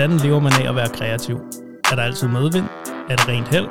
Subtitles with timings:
[0.00, 1.36] Hvordan lever man af at være kreativ?
[1.92, 2.66] Er der altid medvind?
[3.10, 3.68] Er det rent held?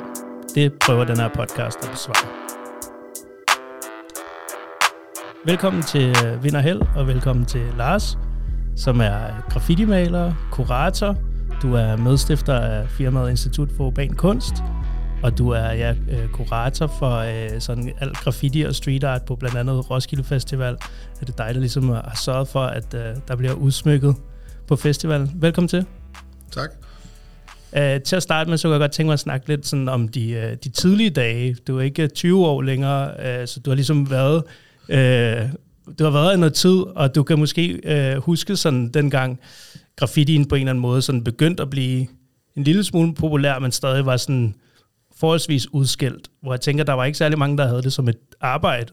[0.54, 2.28] Det prøver den her podcast at besvare.
[5.44, 8.18] Velkommen til øh, Vind og Held, og velkommen til Lars,
[8.76, 11.16] som er graffitimaler, kurator.
[11.62, 14.54] Du er medstifter af firmaet Institut for Urban Kunst,
[15.22, 19.36] og du er ja, øh, kurator for øh, sådan alt graffiti og street art på
[19.36, 20.76] blandt andet Roskilde Festival.
[21.20, 24.16] Er det dig, der ligesom har sørget for, at øh, der bliver udsmykket
[24.66, 25.30] på festivalen?
[25.34, 25.86] Velkommen til.
[26.50, 26.70] Tak.
[27.72, 29.88] Uh, til at starte med, så kunne jeg godt tænke mig at snakke lidt sådan
[29.88, 31.54] om de, uh, de tidlige dage.
[31.66, 34.36] Du er ikke 20 år længere, uh, så du har ligesom været,
[34.88, 35.50] uh,
[35.98, 37.80] du har været i noget tid, og du kan måske
[38.16, 39.40] uh, huske sådan dengang
[39.96, 42.06] graffitien på en eller anden måde sådan begyndte at blive
[42.56, 44.54] en lille smule populær, men stadig var sådan
[45.16, 48.18] forholdsvis udskilt, hvor jeg tænker, der var ikke særlig mange, der havde det som et
[48.40, 48.92] arbejde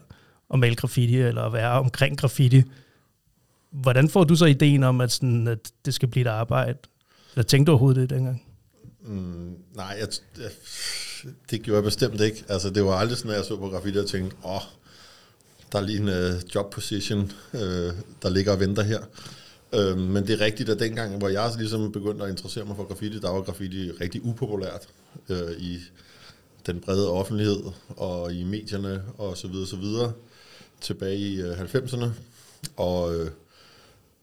[0.52, 2.62] at male graffiti, eller at være omkring graffiti.
[3.70, 6.78] Hvordan får du så ideen om, at, sådan, at det skal blive et arbejde?
[7.38, 8.42] Eller tænkte du overhovedet det dengang?
[9.00, 10.08] Mm, nej, jeg,
[10.38, 10.50] jeg,
[11.50, 12.44] det gjorde jeg bestemt ikke.
[12.48, 14.60] Altså, det var aldrig sådan, at jeg så på graffiti og tænkte, åh, oh,
[15.72, 17.60] der er lige en uh, job position, uh,
[18.22, 18.98] der ligger og venter her.
[19.72, 22.84] Uh, men det er rigtigt, at dengang, hvor jeg ligesom begyndte at interessere mig for
[22.84, 24.88] graffiti, der var graffiti rigtig upopulært
[25.28, 25.78] uh, i
[26.66, 30.12] den brede offentlighed og i medierne og så videre, så videre
[30.80, 32.06] tilbage i uh, 90'erne.
[32.76, 33.26] Og uh,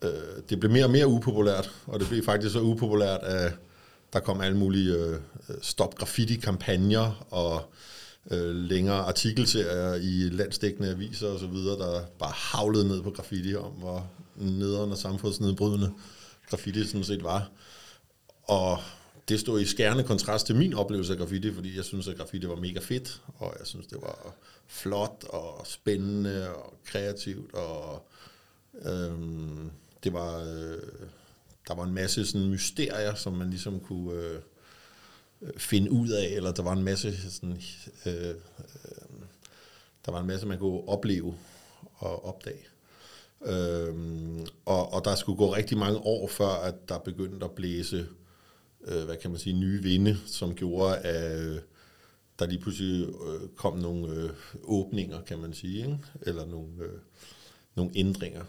[0.05, 3.53] øh, det blev mere og mere upopulært, og det blev faktisk så upopulært, at
[4.13, 5.19] der kom alle mulige øh,
[5.61, 7.73] stop graffiti-kampagner og
[8.31, 13.55] øh, længere artikelserier i landsdækkende aviser og så videre, der bare havlede ned på graffiti
[13.55, 15.91] om, hvor nederen og samfundsnedbrydende
[16.49, 17.49] graffiti sådan set var.
[18.43, 18.79] Og
[19.29, 22.47] det stod i skærende kontrast til min oplevelse af graffiti, fordi jeg synes, at graffiti
[22.47, 24.35] var mega fedt, og jeg synes, det var
[24.67, 28.07] flot og spændende og kreativt, og
[28.85, 29.71] øhm,
[30.05, 30.39] det var...
[30.39, 30.81] Øh,
[31.67, 34.39] der var en masse sådan mysterier, som man ligesom kunne øh,
[35.57, 37.61] finde ud af, eller der var en masse sådan,
[38.05, 38.35] øh, øh,
[40.05, 41.35] der var en masse, man kunne opleve
[41.95, 42.65] og opdage.
[43.45, 48.07] Øhm, og, og der skulle gå rigtig mange år, før at der begyndte at blæse,
[48.85, 51.59] øh, hvad kan man sige, nye vinde, som gjorde, at øh,
[52.39, 54.29] der lige pludselig øh, kom nogle øh,
[54.63, 55.99] åbninger, kan man sige, ikke?
[56.21, 56.99] eller nogle, øh,
[57.75, 58.43] nogle ændringer.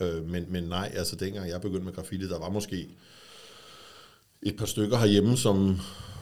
[0.00, 2.88] Øh, men, men nej, altså dengang jeg begyndte med graffiti, der var måske
[4.42, 5.76] et par stykker herhjemme, som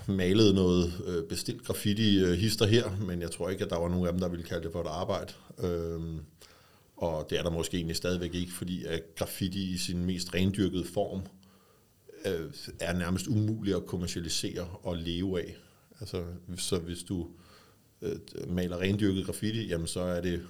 [0.09, 3.89] malede noget øh, bestilt graffiti øh, hister her, men jeg tror ikke, at der var
[3.89, 5.33] nogen af dem, der ville kalde det for et arbejde.
[5.59, 6.01] Øh,
[6.97, 10.85] og det er der måske egentlig stadigvæk ikke, fordi at graffiti i sin mest rendyrkede
[10.85, 11.23] form
[12.27, 12.51] øh,
[12.81, 15.57] er nærmest umuligt at kommercialisere og leve af.
[16.01, 16.25] Altså,
[16.57, 17.27] så hvis du
[18.03, 18.17] øh,
[18.49, 20.43] maler rendyrket graffiti, jamen så er det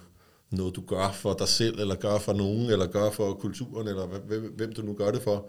[0.52, 4.06] noget, du gør for dig selv, eller gør for nogen, eller gør for kulturen, eller
[4.06, 5.48] hvem, hvem du nu gør det for.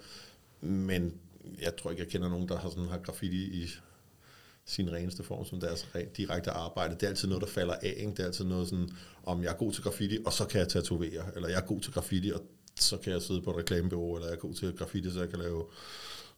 [0.62, 1.14] Men
[1.62, 3.69] jeg tror ikke, jeg kender nogen, der har, sådan, har graffiti i
[4.66, 5.88] sin reneste form som deres
[6.18, 6.94] direkte arbejde.
[6.96, 7.94] Det er altid noget, der falder af.
[7.97, 8.12] Ikke?
[8.12, 8.90] Det er altid noget sådan,
[9.24, 11.81] om jeg er god til graffiti, og så kan jeg tatovere, eller jeg er god
[11.81, 12.42] til graffiti, og
[12.80, 15.30] så kan jeg sidde på et reklamebureau, eller jeg er god til graffiti, så jeg
[15.30, 15.66] kan lave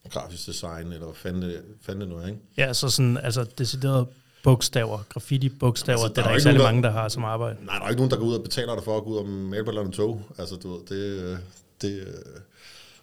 [0.10, 2.40] grafisk design, eller hvad fanden det, fanden det nu er, ikke?
[2.58, 4.08] Ja, så sådan, altså decideret
[4.46, 7.58] bogstaver, graffiti-bogstaver, altså, det er der, der ikke særlig mange, der har som arbejde.
[7.66, 9.18] Nej, der er ikke nogen, der går ud og betaler dig for at gå ud
[9.18, 10.22] og male på et tog.
[10.38, 11.40] Altså, du ved, det,
[11.82, 12.08] det,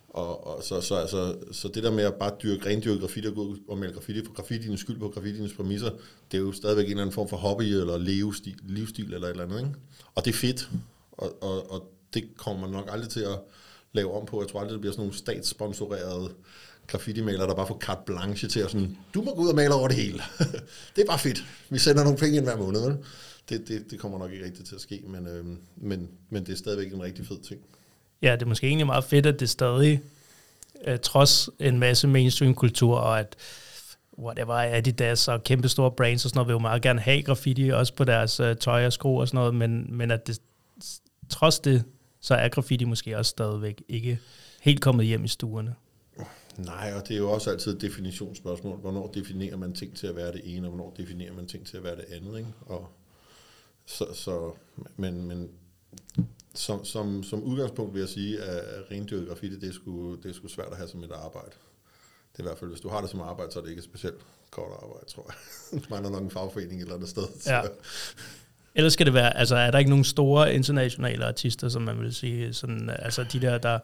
[0.08, 3.34] og, og så, så, altså, så det der med at bare dyrke, rendyrke graffiti og
[3.34, 5.91] gå ud og male graffiti for graffitiens skyld på graffitiens præmisser,
[6.32, 9.31] det er jo stadigvæk en eller anden form for hobby eller livsstil, livsstil eller et
[9.31, 9.58] eller andet.
[9.58, 9.72] Ikke?
[10.14, 10.70] Og det er fedt,
[11.12, 13.38] og, og, og det kommer man nok aldrig til at
[13.92, 14.41] lave om på.
[14.42, 16.31] Jeg tror aldrig, det bliver sådan nogle statssponsorerede
[16.92, 19.75] graffiti-malere, der bare får carte blanche til at sådan, du må gå ud og male
[19.75, 20.22] over det hele.
[20.97, 21.44] det er bare fedt.
[21.70, 22.80] Vi sender nogle penge ind hver måned.
[22.80, 22.97] Vel?
[23.48, 25.44] Det, det, det kommer nok ikke rigtigt til at ske, men, øh,
[25.76, 27.60] men, men det er stadigvæk en rigtig fed ting.
[28.22, 30.00] Ja, det er måske egentlig meget fedt, at det stadig,
[30.86, 33.36] øh, trods en masse mainstream-kultur, og at
[34.19, 37.69] whatever, Adidas og kæmpe store brands og sådan noget, vil jo meget gerne have graffiti,
[37.69, 40.41] også på deres øh, tøj og sko og sådan noget, men, men at det,
[41.28, 41.84] trods det,
[42.20, 44.19] så er graffiti måske også stadigvæk ikke
[44.61, 45.75] helt kommet hjem i stuerne.
[46.58, 48.78] Nej, og det er jo også altid et definitionsspørgsmål.
[48.78, 51.76] Hvornår definerer man ting til at være det ene, og hvornår definerer man ting til
[51.76, 52.38] at være det andet?
[52.38, 52.52] Ikke?
[52.66, 52.88] Og
[53.87, 54.52] så, så,
[54.96, 55.50] men, men
[56.54, 60.34] som, som, som udgangspunkt vil jeg sige, at rendyrket graffiti, det er, sgu, det er
[60.34, 61.50] sgu svært at have som et arbejde.
[62.32, 63.81] Det er i hvert fald, hvis du har det som arbejde, så er det ikke
[63.81, 64.20] et specielt
[64.50, 65.81] kort arbejde, tror jeg.
[65.82, 67.22] Du mangler nok en fagforening et eller andet sted.
[67.46, 67.62] Ja.
[68.75, 72.14] Ellers skal det være, altså er der ikke nogen store internationale artister, som man vil
[72.14, 73.78] sige, sådan, altså de der, der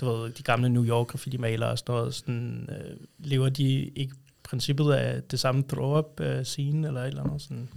[0.00, 4.14] du ved, de gamle New York graffiti-malere og sådan noget, sådan, øh, lever de ikke
[4.42, 7.68] princippet af det samme throw-up-scene øh, eller et eller andet sådan?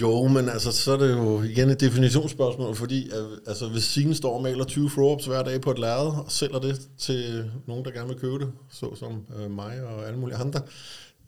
[0.00, 4.14] Jo, men altså, så er det jo igen et definitionsspørgsmål, fordi øh, altså, hvis Signe
[4.14, 7.84] står og maler 20 throw hver dag på et lærred og sælger det til nogen,
[7.84, 10.60] der gerne vil købe det, såsom øh, mig og alle mulige andre,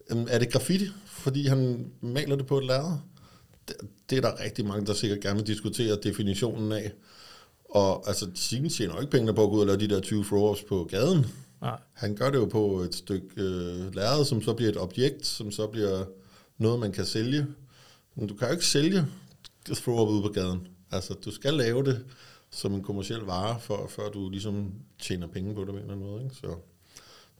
[0.09, 2.97] øh, er det graffiti, fordi han maler det på et lærred?
[3.67, 3.75] Det,
[4.09, 6.91] det er der rigtig mange, der sikkert gerne vil diskutere definitionen af.
[7.69, 9.99] Og altså, Signe tjener jo ikke penge på at gå ud og lave de der
[9.99, 11.25] 20 throw på gaden.
[11.61, 11.79] Nej.
[11.93, 15.51] Han gør det jo på et stykke øh, lærred, som så bliver et objekt, som
[15.51, 16.05] så bliver
[16.57, 17.47] noget, man kan sælge
[18.17, 19.05] men du kan jo ikke sælge
[19.67, 20.67] throw-up ude på gaden.
[20.91, 22.05] Altså, du skal lave det
[22.49, 25.93] som en kommersiel vare, for, før du ligesom tjener penge på det på en eller
[25.93, 26.23] anden måde.
[26.23, 26.35] Ikke?
[26.35, 26.55] Så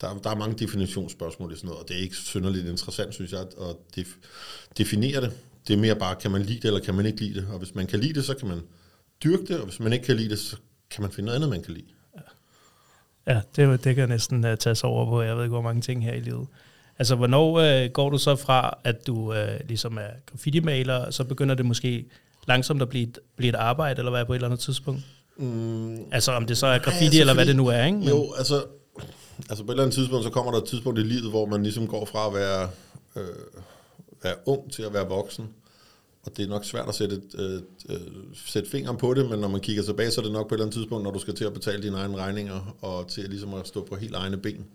[0.01, 3.31] der, der er mange definitionsspørgsmål i sådan noget, og det er ikke synderligt interessant, synes
[3.31, 4.15] jeg, at def,
[4.77, 5.31] definere det.
[5.67, 7.47] Det er mere bare, kan man lide det, eller kan man ikke lide det?
[7.51, 8.61] Og hvis man kan lide det, så kan man
[9.23, 10.55] dyrke det, og hvis man ikke kan lide det, så
[10.91, 11.85] kan man finde noget andet, man kan lide.
[13.27, 16.03] Ja, det, det kan næsten uh, tages over på, jeg ved ikke, hvor mange ting
[16.03, 16.47] her i livet.
[16.99, 21.23] Altså, hvornår øh, går du så fra, at du øh, ligesom er graffiti-maler, og så
[21.23, 22.05] begynder det måske
[22.47, 25.01] langsomt at blive et, blive et arbejde, eller hvad på et eller andet tidspunkt?
[25.37, 25.99] Mm.
[26.11, 27.97] Altså, om det så er graffiti, altså, eller hvad det nu er, ikke?
[27.97, 28.65] Men, jo, altså,
[29.49, 31.63] altså på et eller andet tidspunkt, så kommer der et tidspunkt i livet, hvor man
[31.63, 32.69] ligesom går fra at være,
[33.15, 33.23] øh,
[34.23, 35.49] være ung til at være voksen.
[36.27, 38.01] Og det er nok svært at sætte, et, øh, øh,
[38.33, 40.57] sætte fingeren på det, men når man kigger tilbage, så er det nok på et
[40.57, 43.53] eller andet tidspunkt, når du skal til at betale dine egne regninger, og til ligesom
[43.53, 44.65] at stå på helt egne ben.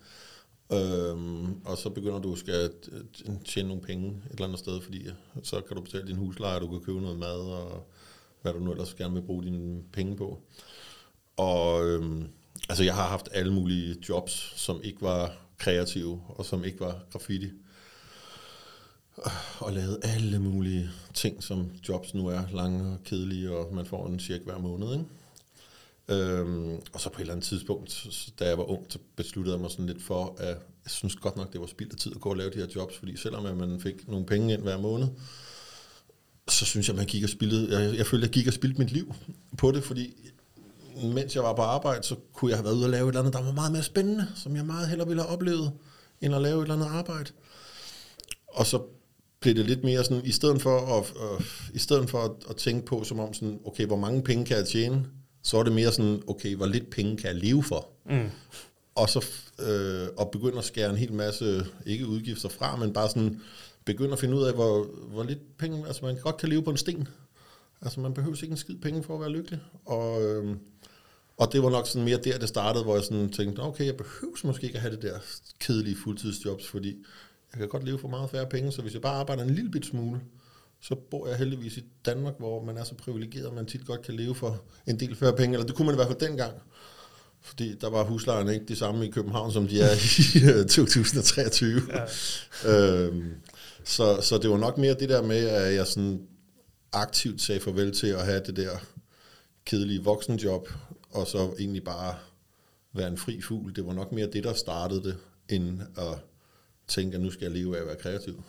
[0.72, 4.80] Øhm, og så begynder du at skal øh, tjene nogle penge et eller andet sted,
[4.80, 5.08] fordi
[5.42, 7.88] så kan du betale din husleje, du kan købe noget mad, og
[8.42, 10.42] hvad du nu ellers gerne vil bruge dine penge på.
[11.36, 12.28] Og øhm,
[12.68, 17.04] altså jeg har haft alle mulige jobs, som ikke var kreative, og som ikke var
[17.12, 17.50] graffiti.
[19.58, 24.06] Og lavet alle mulige ting, som jobs nu er, lange og kedelige, og man får
[24.06, 25.04] en cirka hver måned, ikke?
[26.08, 28.06] Øhm, og så på et eller andet tidspunkt,
[28.38, 30.48] da jeg var ung, så besluttede jeg mig sådan lidt for, at
[30.84, 32.66] jeg synes godt nok, det var spild af tid at gå og lave de her
[32.76, 35.08] jobs, fordi selvom at man fik nogle penge ind hver måned,
[36.48, 38.92] så synes jeg, man gik og spildede, jeg, jeg følte, jeg gik og spildte mit
[38.92, 39.14] liv
[39.58, 40.32] på det, fordi
[41.02, 43.20] mens jeg var på arbejde, så kunne jeg have været ude og lave et eller
[43.20, 45.72] andet, der var meget mere spændende, som jeg meget hellere ville have oplevet,
[46.20, 47.30] end at lave et eller andet arbejde.
[48.48, 48.82] Og så
[49.42, 52.56] blev det lidt mere sådan, i stedet for at, uh, i stedet for at, at
[52.56, 55.06] tænke på, som om sådan, okay, hvor mange penge kan jeg tjene,
[55.42, 57.88] så er det mere sådan, okay, hvor lidt penge kan jeg leve for?
[58.06, 58.30] Mm.
[58.94, 59.24] Og så
[59.58, 63.40] øh, og begynde at skære en hel masse, ikke udgifter fra, men bare sådan,
[63.84, 66.70] begynde at finde ud af, hvor, hvor lidt penge, altså man godt kan leve på
[66.70, 67.08] en sten.
[67.82, 69.60] Altså man behøver ikke en skid penge for at være lykkelig.
[69.84, 70.56] Og, øh,
[71.36, 73.96] og det var nok sådan mere der, det startede, hvor jeg sådan tænkte, okay, jeg
[73.96, 75.18] behøver måske ikke at have det der
[75.60, 76.96] kedelige fuldtidsjobs, fordi
[77.52, 79.70] jeg kan godt leve for meget færre penge, så hvis jeg bare arbejder en lille
[79.70, 80.20] bit smule,
[80.80, 84.02] så bor jeg heldigvis i Danmark, hvor man er så privilegeret, at man tit godt
[84.02, 86.52] kan leve for en del færre penge, eller det kunne man i hvert fald dengang.
[87.40, 89.92] Fordi der var huslejerne ikke de samme i København, som de er
[90.62, 91.82] i 2023.
[92.64, 92.72] Ja.
[92.72, 93.32] øhm,
[93.84, 96.20] så, så det var nok mere det der med, at jeg sådan
[96.92, 98.70] aktivt sagde farvel til at have det der
[99.64, 100.68] kedelige voksenjob,
[101.10, 102.14] og så egentlig bare
[102.94, 103.76] være en fri fugl.
[103.76, 105.16] Det var nok mere det, der startede det,
[105.48, 106.18] end at
[106.92, 108.42] tænke, at nu skal jeg leve af at være kreativ.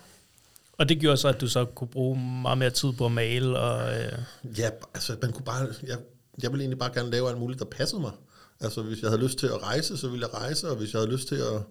[0.77, 3.59] Og det gjorde så, at du så kunne bruge meget mere tid på at male?
[3.59, 4.11] Og, øh...
[4.57, 5.97] Ja, altså man kunne bare, jeg,
[6.43, 8.11] jeg ville egentlig bare gerne lave alt muligt, der passede mig.
[8.59, 11.01] Altså hvis jeg havde lyst til at rejse, så ville jeg rejse, og hvis jeg
[11.01, 11.61] havde lyst til at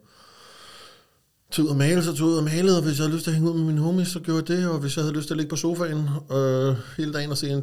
[1.51, 3.25] tage ud og male, så tog jeg ud og malede, og hvis jeg havde lyst
[3.25, 5.17] til at hænge ud med mine homies, så gjorde jeg det, og hvis jeg havde
[5.17, 7.63] lyst til at ligge på sofaen øh, hele dagen og se en,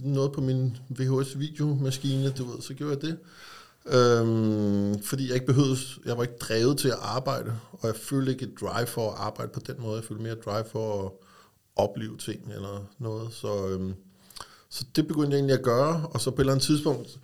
[0.00, 3.18] noget på min VHS-videomaskine, du ved, så gjorde jeg det.
[3.86, 8.32] Øhm, fordi jeg ikke behøvede, jeg var ikke drevet til at arbejde, og jeg følte
[8.32, 9.96] ikke et drive for at arbejde på den måde.
[9.96, 11.12] Jeg følte mere et drive for at
[11.76, 13.32] opleve ting eller noget.
[13.32, 13.94] Så, øhm,
[14.68, 17.18] så det begyndte jeg egentlig at gøre, og så på et eller andet tidspunkt,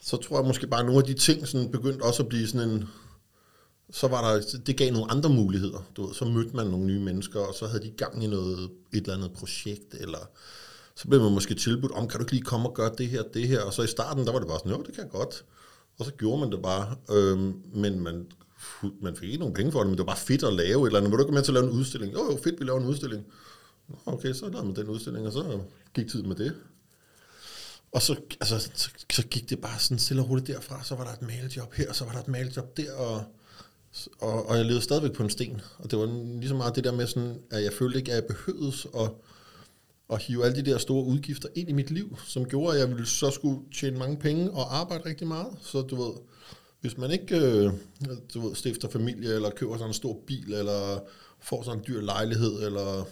[0.00, 2.48] så tror jeg måske bare, at nogle af de ting sådan begyndte også at blive
[2.48, 2.88] sådan en,
[3.90, 5.78] så var der, det gav nogle andre muligheder.
[5.96, 8.70] Du ved, så mødte man nogle nye mennesker, og så havde de gang i noget,
[8.92, 10.28] et eller andet projekt, eller
[10.94, 13.22] så blev man måske tilbudt, om kan du ikke lige komme og gøre det her,
[13.22, 15.10] det her, og så i starten, der var det bare sådan, jo, det kan jeg
[15.10, 15.44] godt.
[15.98, 16.96] Og så gjorde man det bare.
[17.10, 18.26] Øhm, men man,
[19.00, 20.86] man fik ikke nogen penge for det, men det var bare fedt at lave et
[20.86, 21.10] eller andet.
[21.10, 22.12] Må du ikke med til at lave en udstilling?
[22.12, 23.24] Jo, jo, fedt, vi laver en udstilling.
[24.06, 25.60] Okay, så lavede man den udstilling, og så
[25.94, 26.54] gik tiden med det.
[27.92, 30.84] Og så, altså, så, så gik det bare sådan stille og roligt derfra.
[30.84, 33.24] Så var der et malejob her, og så var der et malejob der, og,
[34.20, 35.60] og, og jeg levede stadigvæk på en sten.
[35.78, 36.06] Og det var
[36.40, 39.10] ligesom meget det der med sådan, at jeg følte ikke, at jeg behøvede at
[40.10, 42.88] at hive alle de der store udgifter ind i mit liv, som gjorde, at jeg
[42.88, 45.52] ville så skulle tjene mange penge og arbejde rigtig meget.
[45.60, 46.12] Så du ved,
[46.80, 47.72] hvis man ikke øh,
[48.34, 50.98] du ved, stifter familie, eller køber sådan en stor bil, eller
[51.40, 53.04] får sådan en dyr lejlighed, eller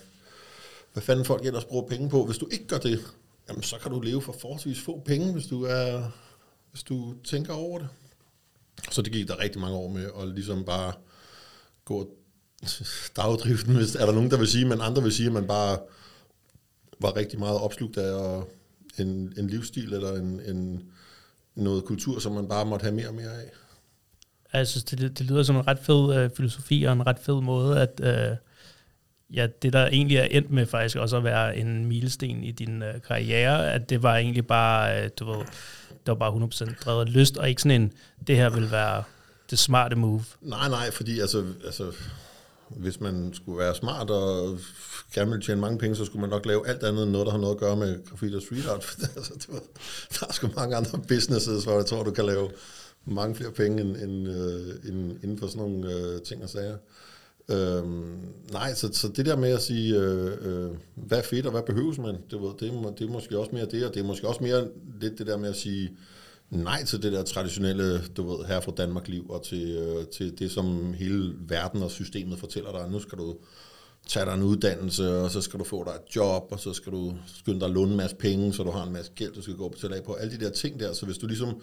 [0.92, 3.00] hvad fanden folk ellers bruger penge på, hvis du ikke gør det,
[3.48, 6.10] jamen så kan du leve for forholdsvis få penge, hvis du, er,
[6.70, 7.88] hvis du tænker over det.
[8.90, 10.92] Så det gik der rigtig mange år med, at ligesom bare
[11.84, 12.10] gå
[13.16, 15.78] dagdriften, hvis er der nogen, der vil sige, men andre vil sige, at man bare
[17.00, 18.42] var rigtig meget opslugt af
[18.98, 20.82] en, en livsstil eller en, en,
[21.54, 23.50] noget kultur, som man bare måtte have mere og mere af.
[24.52, 27.40] Jeg synes, det, det lyder som en ret fed øh, filosofi og en ret fed
[27.40, 28.36] måde, at øh,
[29.34, 32.82] ja, det der egentlig er endt med faktisk også at være en milesten i din
[32.82, 35.44] øh, karriere, at det var egentlig bare, øh, du ved,
[35.90, 37.92] det var bare 100% drevet lyst, og ikke sådan en,
[38.26, 39.02] det her vil være
[39.50, 40.24] det smarte move.
[40.40, 41.92] Nej, nej, fordi altså, altså
[42.76, 44.58] hvis man skulle være smart og
[45.14, 47.32] gerne ville tjene mange penge, så skulle man nok lave alt andet end noget, der
[47.32, 48.96] har noget at gøre med graffiti og street art.
[49.16, 49.60] altså, det var,
[50.20, 52.50] der er sgu mange andre businesses, hvor jeg tror, du kan lave
[53.04, 56.76] mange flere penge end, end, øh, end, inden for sådan nogle øh, ting og sager.
[57.50, 58.18] Øhm,
[58.52, 61.62] nej, så, så det der med at sige, øh, øh, hvad er fedt og hvad
[61.62, 64.28] behøves man, det, det, er, det er måske også mere det, og det er måske
[64.28, 64.68] også mere
[65.00, 65.90] lidt det der med at sige
[66.50, 70.38] nej til det der traditionelle, du ved, her fra Danmark liv, og til, øh, til
[70.38, 72.90] det, som hele verden og systemet fortæller dig.
[72.90, 73.36] Nu skal du
[74.06, 76.92] tage dig en uddannelse, og så skal du få dig et job, og så skal
[76.92, 79.42] du skynde dig at låne en masse penge, så du har en masse gæld, du
[79.42, 80.12] skal gå og betale af på.
[80.12, 81.60] Alle de der ting der, så hvis du ligesom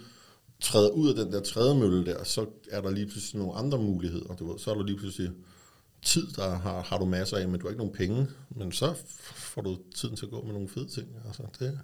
[0.60, 4.34] træder ud af den der trædemølle der, så er der lige pludselig nogle andre muligheder.
[4.34, 5.30] Du ved, så er du lige pludselig
[6.02, 8.26] tid, der har, har du masser af, men du har ikke nogen penge.
[8.50, 8.94] Men så
[9.34, 11.08] får du tiden til at gå med nogle fede ting.
[11.26, 11.78] Altså, det,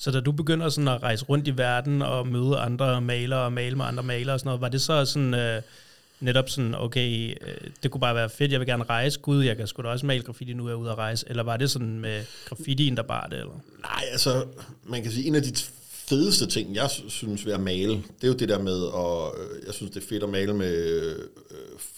[0.00, 3.52] så da du begynder sådan at rejse rundt i verden og møde andre malere og
[3.52, 5.62] male med andre malere og sådan noget, var det så sådan øh,
[6.20, 9.56] netop sådan, okay, øh, det kunne bare være fedt, jeg vil gerne rejse, gud, jeg
[9.56, 11.70] kan sgu da også male graffiti, nu er jeg ude at rejse, eller var det
[11.70, 13.60] sådan med graffitien, der bare det, eller?
[13.82, 14.44] Nej, altså,
[14.84, 15.52] man kan sige, en af de
[15.90, 19.66] fedeste ting, jeg synes ved at male, det er jo det der med, og øh,
[19.66, 21.18] jeg synes, det er fedt at male med, øh,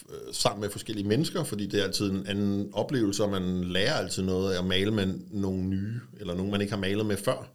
[0.09, 3.93] øh, sammen med forskellige mennesker, fordi det er altid en anden oplevelse, og man lærer
[3.93, 7.17] altid noget af at male med nogle nye, eller nogen, man ikke har malet med
[7.17, 7.49] før.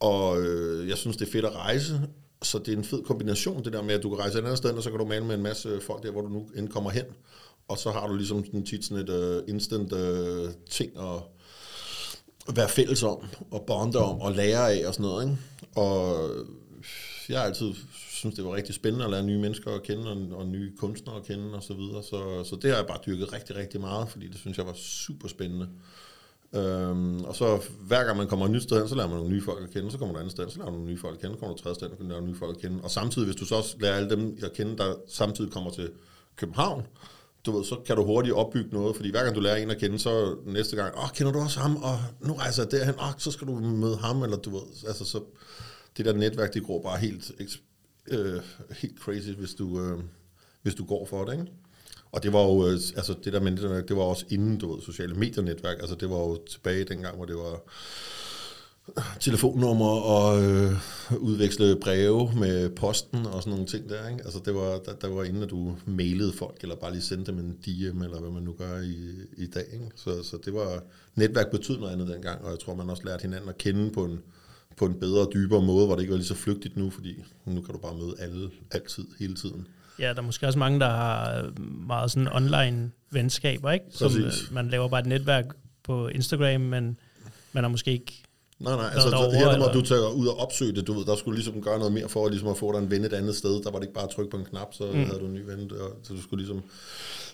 [0.00, 2.00] Og øh, jeg synes, det er fedt at rejse,
[2.42, 4.58] så det er en fed kombination, det der med, at du kan rejse et andet
[4.58, 6.68] sted, og så kan du male med en masse folk der, hvor du nu end
[6.68, 7.04] kommer hen.
[7.68, 11.22] Og så har du ligesom sådan tit sådan et uh, instant uh, ting at
[12.56, 15.24] være fælles om, og bonde om, og lære af og sådan noget.
[15.24, 15.38] Ikke?
[15.76, 16.46] Og øh,
[17.28, 17.74] jeg har altid
[18.10, 21.16] synes, det var rigtig spændende at lære nye mennesker at kende, og, og nye kunstnere
[21.16, 22.02] at kende og så videre.
[22.02, 24.74] Så, så det har jeg bare dyrket rigtig, rigtig meget, fordi det synes jeg var
[24.76, 25.68] super spændende.
[26.56, 29.32] Øhm, og så hver gang man kommer et nyt sted hen, så lærer man nogle
[29.32, 31.14] nye folk at kende, så kommer du andet sted, så lærer man nogle nye folk
[31.14, 32.82] at kende, så kommer du et tredje sted, så lærer du nye folk at kende.
[32.82, 35.90] Og samtidig, hvis du så også lærer alle dem at kende, der samtidig kommer til
[36.36, 36.82] København,
[37.46, 39.78] du ved, så kan du hurtigt opbygge noget, fordi hver gang du lærer en at
[39.78, 43.12] kende, så næste gang, åh, kender du også ham, og nu rejser jeg derhen, åh,
[43.18, 45.20] så skal du møde ham, eller du ved, altså så,
[45.96, 47.32] det der netværk, det går bare helt,
[48.08, 49.98] øh, helt crazy, hvis du, øh,
[50.62, 51.46] hvis du går for det, ikke?
[52.16, 54.82] Og det var jo, øh, altså det der netværk, det var også inden, du ved,
[54.82, 60.72] sociale medier-netværk, altså det var jo tilbage dengang, hvor det var øh, telefonnummer og øh,
[61.18, 64.08] udveksle breve med posten og sådan nogle ting der.
[64.08, 64.24] Ikke?
[64.24, 67.32] Altså det var, der, der var inden, at du mailede folk, eller bare lige sendte
[67.32, 68.96] dem en DM, eller hvad man nu gør i,
[69.36, 69.66] i dag.
[69.72, 69.90] Ikke?
[69.96, 70.82] Så, så det var,
[71.14, 74.04] netværk betød noget andet dengang, og jeg tror, man også lærte hinanden at kende på
[74.04, 74.18] en,
[74.76, 77.24] på en bedre og dybere måde, hvor det ikke var lige så flygtigt nu, fordi
[77.44, 79.66] nu kan du bare møde alle, altid, hele tiden.
[79.98, 81.44] Ja, der er måske også mange, der har
[81.86, 83.86] meget sådan online venskaber, ikke?
[83.90, 84.50] Som, Præcis.
[84.50, 85.44] man laver bare et netværk
[85.84, 86.98] på Instagram, men
[87.52, 88.22] man har måske ikke
[88.58, 91.16] Nej, nej, altså derovre, her må du tage ud og opsøge det, du ved, der
[91.16, 93.62] skulle ligesom gøre noget mere for ligesom at få dig en ven et andet sted,
[93.62, 95.04] der var det ikke bare at trykke på en knap, så mm.
[95.04, 96.62] havde du en ny ven, og, så du skulle ligesom,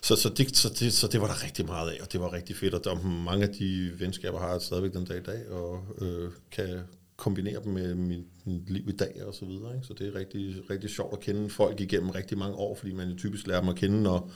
[0.03, 2.33] så, så, det, så, det, så det var der rigtig meget af, og det var
[2.33, 5.51] rigtig fedt, og der mange af de venskaber har jeg stadigvæk den dag i dag,
[5.51, 6.81] og øh, kan
[7.23, 9.87] kombinere dem med mit, liv i dag og så videre, ikke?
[9.87, 13.09] så det er rigtig, rigtig sjovt at kende folk igennem rigtig mange år, fordi man
[13.09, 14.31] jo typisk lærer dem at kende, når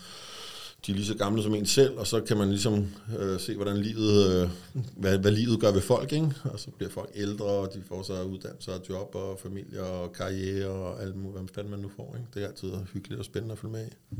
[0.86, 2.86] de er lige så gamle som en selv, og så kan man ligesom
[3.18, 4.50] øh, se, hvordan livet, øh,
[4.96, 6.30] hvad, hvad livet gør ved folk, ikke?
[6.44, 10.12] og så bliver folk ældre, og de får sig uddannelse og job og familie og
[10.12, 12.16] karriere og alt muligt, hvad fanden man nu får.
[12.16, 12.28] Ikke?
[12.34, 14.16] Det er altid hyggeligt og spændende at følge med i.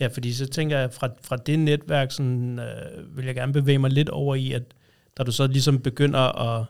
[0.00, 3.78] Ja, fordi så tænker jeg, fra, fra det netværk, sådan, øh, vil jeg gerne bevæge
[3.78, 4.62] mig lidt over i, at
[5.18, 6.66] da du så ligesom begynder at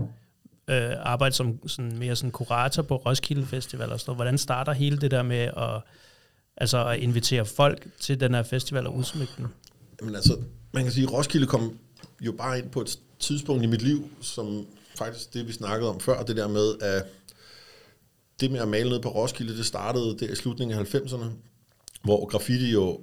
[0.69, 4.73] øh, arbejde som sådan mere sådan kurator på Roskilde Festival og sådan noget, hvordan starter
[4.73, 5.83] hele det der med at
[6.57, 9.47] Altså at invitere folk til den her festival og udsmykke den?
[10.01, 10.39] Jamen altså,
[10.73, 11.79] man kan sige, at Roskilde kom
[12.21, 14.67] jo bare ind på et tidspunkt i mit liv, som
[14.99, 17.05] faktisk det, vi snakkede om før, det der med, at
[18.41, 21.25] det med at male ned på Roskilde, det startede der i slutningen af 90'erne,
[22.03, 23.01] hvor graffiti jo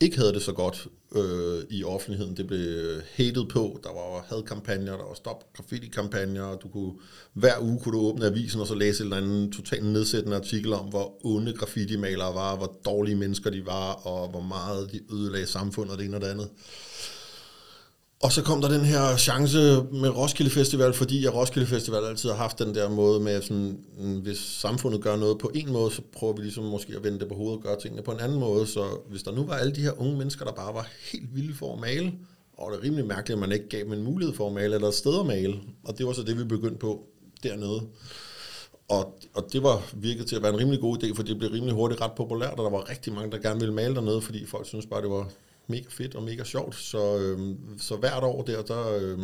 [0.00, 2.36] ikke havde det så godt øh, i offentligheden.
[2.36, 3.80] Det blev hated på.
[3.84, 6.56] Der var hadkampagner, der var stop graffiti-kampagner.
[6.56, 6.92] Du kunne,
[7.32, 10.72] hver uge kunne du åbne avisen og så læse en eller anden totalt nedsættende artikel
[10.72, 15.46] om, hvor onde graffiti-malere var, hvor dårlige mennesker de var, og hvor meget de ødelagde
[15.46, 16.48] samfundet og det ene og det andet.
[18.22, 19.58] Og så kom der den her chance
[19.92, 23.78] med Roskilde Festival, fordi jeg Roskilde Festival altid har haft den der måde med, sådan,
[23.98, 27.18] mm, hvis samfundet gør noget på en måde, så prøver vi ligesom måske at vende
[27.18, 28.66] det på hovedet og gøre tingene på en anden måde.
[28.66, 31.54] Så hvis der nu var alle de her unge mennesker, der bare var helt vilde
[31.54, 32.12] for at male,
[32.58, 34.74] Og det er rimelig mærkeligt, at man ikke gav dem en mulighed for at male,
[34.74, 35.54] eller et sted at male.
[35.84, 37.06] Og det var så det, vi begyndte på
[37.42, 37.82] dernede.
[38.88, 41.50] Og, og det var virket til at være en rimelig god idé, for det blev
[41.50, 44.46] rimelig hurtigt ret populært, og der var rigtig mange, der gerne ville male dernede, fordi
[44.46, 45.28] folk synes bare, det var
[45.66, 46.74] mega fedt og mega sjovt.
[46.74, 49.18] Så, øh, så hvert år der, der, øh,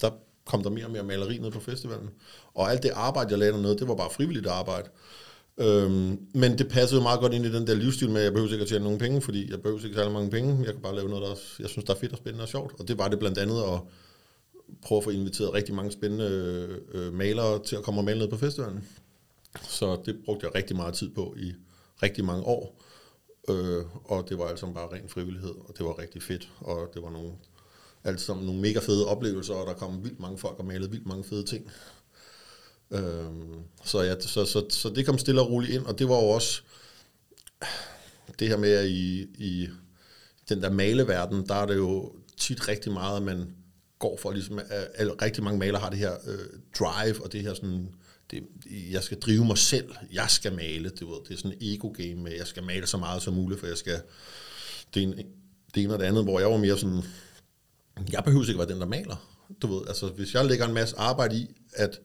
[0.00, 0.10] der
[0.44, 2.10] kom der mere og mere maleri ned på festivalen.
[2.54, 4.88] Og alt det arbejde, jeg lavede dernede, det var bare frivilligt arbejde.
[5.58, 8.32] Øhm, men det passede jo meget godt ind i den der livsstil med, at jeg
[8.32, 10.64] behøver ikke at tjene nogen penge, fordi jeg behøver ikke særlig mange penge.
[10.64, 12.80] Jeg kan bare lave noget, der jeg synes, der er fedt og spændende og sjovt.
[12.80, 13.80] Og det var det blandt andet at
[14.82, 18.18] prøve at få inviteret rigtig mange spændende øh, øh malere til at komme og male
[18.18, 18.84] ned på festivalen.
[19.62, 21.52] Så det brugte jeg rigtig meget tid på i
[22.02, 22.82] rigtig mange år.
[23.48, 26.48] Øh, og det var altså bare ren frivillighed, og det var rigtig fedt.
[26.60, 27.32] Og det var nogle,
[28.04, 31.06] alt sammen nogle mega fede oplevelser, og der kom vildt mange folk og malede vildt
[31.06, 31.70] mange fede ting.
[32.90, 33.24] Øh,
[33.84, 36.28] så, ja, så, så, så det kom stille og roligt ind, og det var jo
[36.28, 36.62] også
[38.38, 39.68] det her med, at i, i
[40.48, 43.54] den der maleverden, der er det jo tit rigtig meget, at man
[43.98, 44.60] går for, ligesom,
[44.94, 46.46] at rigtig mange malere har det her øh,
[46.78, 47.88] drive, og det her sådan,
[48.30, 48.42] det,
[48.90, 52.22] jeg skal drive mig selv, jeg skal male, det, ved, det er sådan en ego-game
[52.22, 54.02] med, jeg skal male så meget som muligt, for jeg skal,
[54.94, 55.12] det, en,
[55.74, 57.02] det ene og det andet, hvor jeg var mere sådan,
[58.12, 59.36] jeg behøver ikke være den, der maler.
[59.62, 62.00] Du ved, altså hvis jeg lægger en masse arbejde i, at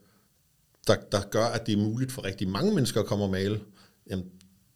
[0.87, 3.61] der, der gør, at det er muligt for rigtig mange mennesker at komme og male,
[4.09, 4.25] jamen,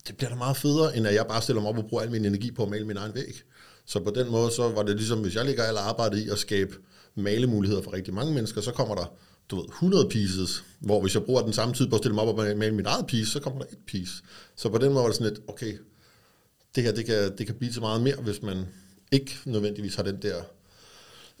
[0.08, 2.10] det bliver da meget federe, end at jeg bare stiller mig op og bruger al
[2.10, 3.42] min energi på at male min egen væg.
[3.84, 6.38] Så på den måde, så var det ligesom, hvis jeg lægger alt arbejdet i at
[6.38, 6.74] skabe
[7.14, 9.14] malemuligheder for rigtig mange mennesker, så kommer der
[9.50, 12.24] du ved, 100 pieces, hvor hvis jeg bruger den samme tid på at stille mig
[12.24, 14.22] op og male mit eget piece, så kommer der et piece.
[14.56, 15.78] Så på den måde var det sådan lidt, okay,
[16.74, 18.66] det her det kan, det kan blive til meget mere, hvis man
[19.12, 20.42] ikke nødvendigvis har den der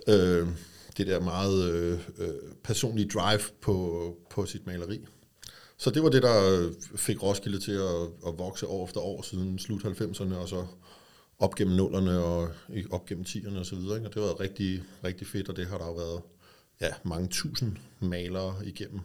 [0.06, 0.48] øh,
[0.96, 5.06] det der meget øh, øh personlige drive på, på sit maleri.
[5.76, 9.58] Så det var det, der fik Roskilde til at, at vokse år efter år siden
[9.58, 10.66] slut 90'erne, og så
[11.38, 12.48] op gennem nullerne og
[12.90, 13.96] op gennem 10'erne og så videre.
[13.96, 14.08] Ikke?
[14.08, 16.22] Og det var rigtig, rigtig fedt, og det har der jo været
[16.80, 19.00] ja, mange tusind malere igennem,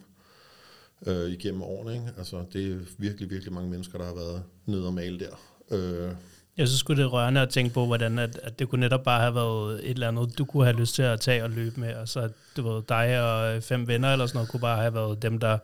[1.08, 1.94] øh, igennem årene.
[1.94, 2.14] Ikke?
[2.18, 5.36] Altså, det er virkelig, virkelig mange mennesker, der har været nede og male der.
[5.72, 6.12] Øh,
[6.58, 9.04] jeg synes skulle det er rørende at tænke på, hvordan at, at det kunne netop
[9.04, 11.80] bare have været et eller andet, du kunne have lyst til at tage og løbe
[11.80, 14.94] med, og så du ved, dig og fem venner eller sådan noget, kunne bare have
[14.94, 15.58] været dem, der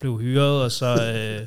[0.00, 1.46] blev hyret, og så, øh,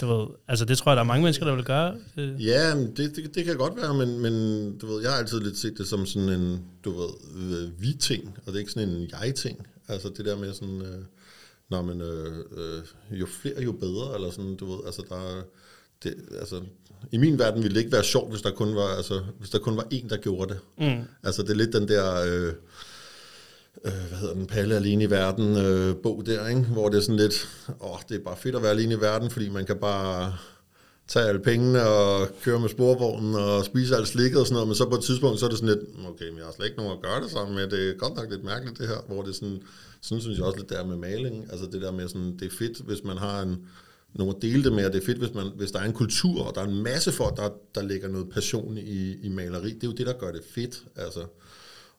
[0.00, 1.96] du ved, altså det tror jeg, der er mange mennesker, der vil gøre.
[2.16, 2.46] Øh.
[2.46, 4.34] Ja, det, det, det kan godt være, men, men
[4.78, 8.38] du ved, jeg har altid lidt set det som sådan en, du ved, øh, vi-ting,
[8.38, 9.66] og det er ikke sådan en jeg-ting.
[9.88, 11.04] Altså det der med sådan, øh,
[11.68, 15.42] når man, øh, øh, jo flere, jo bedre, eller sådan, du ved, altså der
[16.02, 16.60] det, altså,
[17.12, 19.58] i min verden ville det ikke være sjovt, hvis der kun var, altså, hvis der
[19.58, 20.60] kun var en, der gjorde det.
[20.78, 21.04] Mm.
[21.22, 22.52] Altså, det er lidt den der, øh,
[23.84, 26.60] øh, hvad hedder den, Palle alene i verden øh, bog der, ikke?
[26.60, 27.48] hvor det er sådan lidt,
[27.80, 30.34] åh, det er bare fedt at være alene i verden, fordi man kan bare
[31.08, 34.74] tage alle pengene og køre med sporvognen og spise alt slikket og sådan noget, men
[34.74, 36.78] så på et tidspunkt, så er det sådan lidt, okay, men jeg har slet ikke
[36.78, 39.22] nogen at gøre det sammen med, det er godt nok lidt mærkeligt det her, hvor
[39.22, 39.62] det er sådan,
[40.00, 42.56] sådan synes jeg også lidt der med maling, altså det der med sådan, det er
[42.58, 43.56] fedt, hvis man har en,
[44.14, 45.92] nogen at dele det med, og det er fedt, hvis, man, hvis der er en
[45.92, 49.72] kultur, og der er en masse folk, der, der lægger noget passion i, i maleri.
[49.72, 50.84] Det er jo det, der gør det fedt.
[50.96, 51.20] Altså.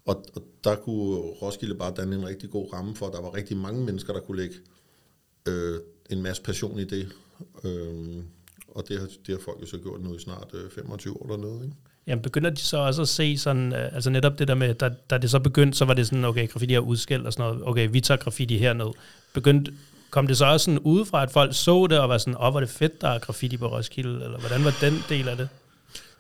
[0.05, 3.35] Og, og der kunne Roskilde bare danne en rigtig god ramme for, at der var
[3.35, 4.55] rigtig mange mennesker, der kunne lægge
[5.47, 7.11] øh, en masse passion i det.
[7.63, 8.23] Øh,
[8.67, 11.27] og det har, det har folk jo så gjort nu i snart øh, 25 år
[11.27, 11.75] dernede, ikke?
[12.07, 14.89] Jamen begynder de så også at se sådan, øh, altså netop det der med, da,
[15.09, 17.67] da det så begyndte, så var det sådan, okay, graffiti er udskilt og sådan noget,
[17.67, 18.91] okay, vi tager graffiti herned.
[19.33, 19.73] Begyndte
[20.11, 22.53] kom det så også sådan udefra, at folk så det og var sådan, åh, oh,
[22.53, 25.49] var det fedt, der er graffiti på Roskilde, eller hvordan var den del af det?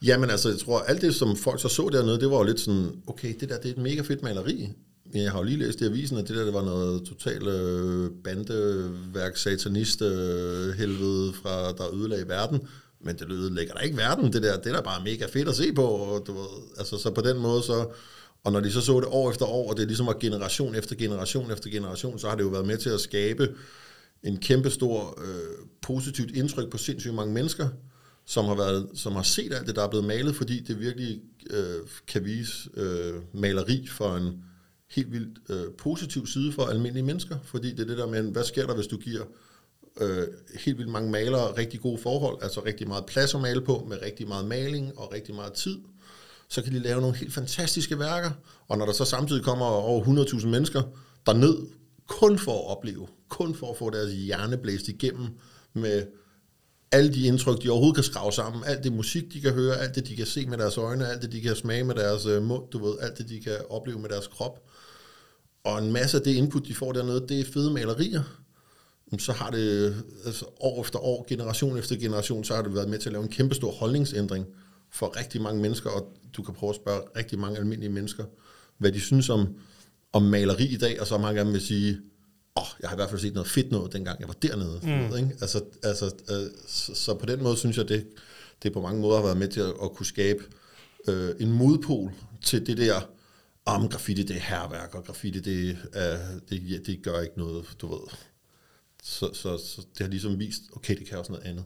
[0.05, 2.59] Jamen altså, jeg tror, alt det, som folk så så dernede, det var jo lidt
[2.59, 4.69] sådan, okay, det der, det er et mega fedt maleri.
[5.13, 8.09] Jeg har jo lige læst i avisen, at det der, det var noget totalt øh,
[8.23, 12.59] bandeværk, satanist øh, helvede, fra, der ødelagde verden.
[13.03, 14.57] Men det ødelægger da ikke verden, det der.
[14.57, 15.81] Det er da bare mega fedt at se på.
[15.81, 17.87] Og, du ved, altså, så på den måde, så,
[18.43, 20.95] og når de så så det år efter år, og det ligesom var generation efter
[20.95, 23.49] generation efter generation, så har det jo været med til at skabe
[24.23, 27.67] en kæmpe stor øh, positivt indtryk på sindssygt mange mennesker,
[28.25, 31.21] som har, været, som har set alt det, der er blevet malet, fordi det virkelig
[31.49, 34.43] øh, kan vise øh, maleri for en
[34.95, 38.43] helt vildt øh, positiv side for almindelige mennesker, fordi det er det der med, hvad
[38.43, 39.23] sker der, hvis du giver
[40.01, 40.27] øh,
[40.59, 44.01] helt vildt mange malere rigtig gode forhold, altså rigtig meget plads at male på, med
[44.01, 45.77] rigtig meget maling og rigtig meget tid,
[46.49, 48.31] så kan de lave nogle helt fantastiske værker.
[48.67, 50.81] Og når der så samtidig kommer over 100.000 mennesker
[51.25, 51.67] derned,
[52.07, 55.27] kun for at opleve, kun for at få deres hjerne blæst igennem
[55.73, 56.05] med
[56.91, 59.95] alle de indtryk, de overhovedet kan skrave sammen, alt det musik, de kan høre, alt
[59.95, 62.43] det, de kan se med deres øjne, alt det, de kan smage med deres øh,
[62.43, 64.59] mund, du ved, alt det, de kan opleve med deres krop.
[65.63, 68.23] Og en masse af det input, de får dernede, det er fede malerier.
[69.19, 72.99] Så har det altså, år efter år, generation efter generation, så har det været med
[72.99, 74.45] til at lave en kæmpe stor holdningsændring
[74.91, 78.23] for rigtig mange mennesker, og du kan prøve at spørge rigtig mange almindelige mennesker,
[78.77, 79.47] hvad de synes om,
[80.13, 81.99] om maleri i dag, og så mange af dem vil sige,
[82.55, 84.79] åh, oh, jeg har i hvert fald set noget fedt noget, dengang jeg var dernede.
[84.83, 84.89] Mm.
[84.89, 85.35] Noget, ikke?
[85.41, 88.07] Altså, altså, øh, så, så på den måde synes jeg, det,
[88.63, 90.43] det på mange måder har været med til at, at kunne skabe
[91.07, 92.11] øh, en modpol
[92.41, 93.01] til det der,
[93.65, 96.17] om graffiti det er herværk, og graffiti det, er,
[96.49, 98.07] det, det gør ikke noget, du ved.
[99.03, 101.63] Så, så, så det har ligesom vist, okay, det kan også noget andet.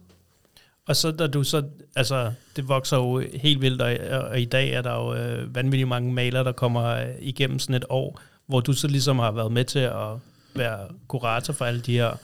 [0.88, 1.64] Og så da du så,
[1.96, 3.98] altså det vokser jo helt vildt, og,
[4.30, 7.76] og i dag er der jo øh, vanvittigt mange malere, der kommer øh, igennem sådan
[7.76, 10.18] et år, hvor du så ligesom har været med til at
[10.58, 12.16] være kurator for alle de her.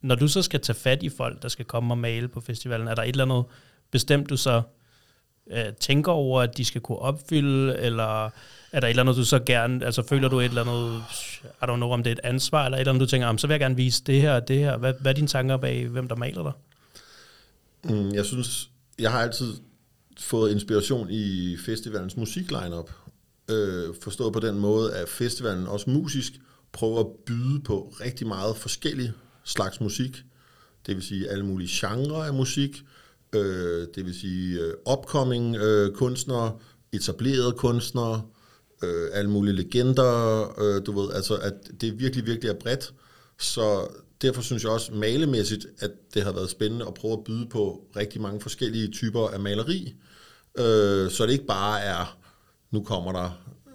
[0.00, 2.88] Når du så skal tage fat i folk, der skal komme og male på festivalen,
[2.88, 3.44] er der et eller andet
[3.90, 4.62] bestemt, du så
[5.50, 8.26] øh, tænker over, at de skal kunne opfylde, eller
[8.72, 11.02] er der et eller andet, du så gerne, altså føler du et eller andet,
[11.44, 13.38] I don't know, om det er et ansvar, eller et eller andet, du tænker, om
[13.38, 14.76] så vil jeg gerne vise det her og det her.
[14.76, 16.52] Hvad, hvad er dine tanker bag, hvem der maler dig?
[17.94, 19.54] Mm, jeg synes, jeg har altid
[20.18, 22.90] fået inspiration i festivalens musiklineup.
[23.50, 26.32] Øh, forstået på den måde, at festivalen også musisk
[26.72, 29.12] prøver at byde på rigtig meget forskellige
[29.44, 30.24] slags musik.
[30.86, 32.82] Det vil sige alle mulige genrer af musik.
[33.32, 36.58] Øh, det vil sige øh, upcoming øh, kunstnere,
[36.92, 38.22] etablerede kunstnere,
[38.82, 40.44] øh, alle mulige legender.
[40.60, 42.94] Øh, du ved, altså at det virkelig, virkelig er bredt.
[43.38, 43.88] Så
[44.22, 47.84] derfor synes jeg også malemæssigt, at det har været spændende at prøve at byde på
[47.96, 49.94] rigtig mange forskellige typer af maleri.
[50.58, 52.18] Øh, så det ikke bare er,
[52.70, 53.30] nu kommer der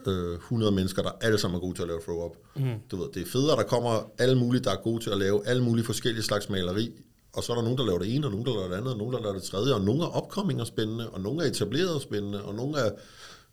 [0.08, 2.45] øh, 100 mennesker, der alle sammen er gode til at lave throw-up.
[2.56, 2.80] Mm.
[2.92, 5.48] Du ved, det er federe, der kommer alle mulige, der er gode til at lave
[5.48, 6.92] alle mulige forskellige slags maleri,
[7.34, 8.92] og så er der nogen, der laver det ene, og nogen, der laver det andet,
[8.92, 12.02] og nogen, der laver det tredje, og nogle er opkomminger spændende, og nogle er etableret
[12.02, 12.92] spændende, og nogle er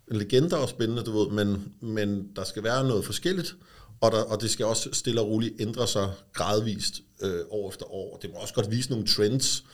[0.08, 3.56] legender og spændende, du ved, men, men der skal være noget forskelligt,
[4.00, 7.92] og, der, og det skal også stille og roligt ændre sig gradvist øh, år efter
[7.92, 8.18] år.
[8.22, 9.64] Det må også godt vise nogle trends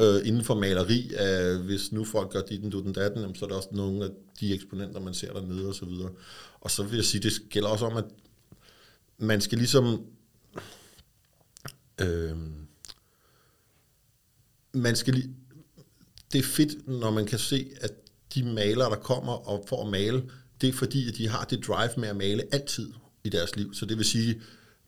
[0.00, 1.12] øh, inden for maleri.
[1.16, 4.10] Af, hvis nu folk gør dit, du den datten, så er der også nogle af
[4.40, 6.10] de eksponenter, man ser dernede og så videre.
[6.60, 8.04] Og så vil jeg sige, det gælder også om, at
[9.18, 10.06] man skal ligesom...
[12.00, 12.36] Øh,
[14.72, 15.30] man skal li-
[16.32, 17.90] det er fedt, når man kan se, at
[18.34, 21.66] de malere, der kommer og får at male, det er fordi, at de har det
[21.66, 22.92] drive med at male altid
[23.24, 23.74] i deres liv.
[23.74, 24.42] Så det vil sige,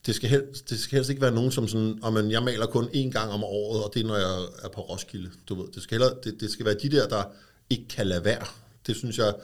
[0.07, 2.67] det skal helst, det skal helst ikke være nogen, som sådan, oh, man, jeg maler
[2.67, 5.31] kun én gang om året, og det er, når jeg er på Roskilde.
[5.49, 5.73] Du ved.
[5.73, 7.25] Det, skal heller, det, det skal være de der, der
[7.71, 8.47] ikke kan lade være.
[8.87, 9.35] Det synes jeg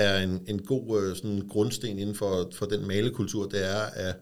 [0.00, 4.16] er en, en god øh, sådan grundsten inden for, for den malekultur, det er, at,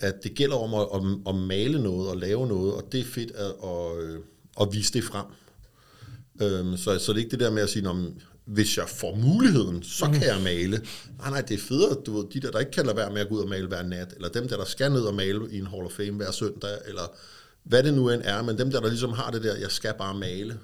[0.00, 3.04] at det gælder om at, om, at male noget og lave noget, og det er
[3.04, 4.18] fedt at, at, øh,
[4.60, 5.26] at vise det frem.
[6.42, 9.14] Øhm, så, så det er ikke det der med at sige, om hvis jeg får
[9.16, 10.80] muligheden, så kan jeg male.
[11.18, 13.20] Nej, nej, det er federe, du ved, de der, der ikke kan lade være med
[13.20, 15.48] at gå ud og male hver nat, eller dem der, der skal ned og male
[15.50, 17.16] i en Hall of Fame hver søndag, eller
[17.62, 19.94] hvad det nu end er, men dem der, der ligesom har det der, jeg skal
[19.98, 20.58] bare male,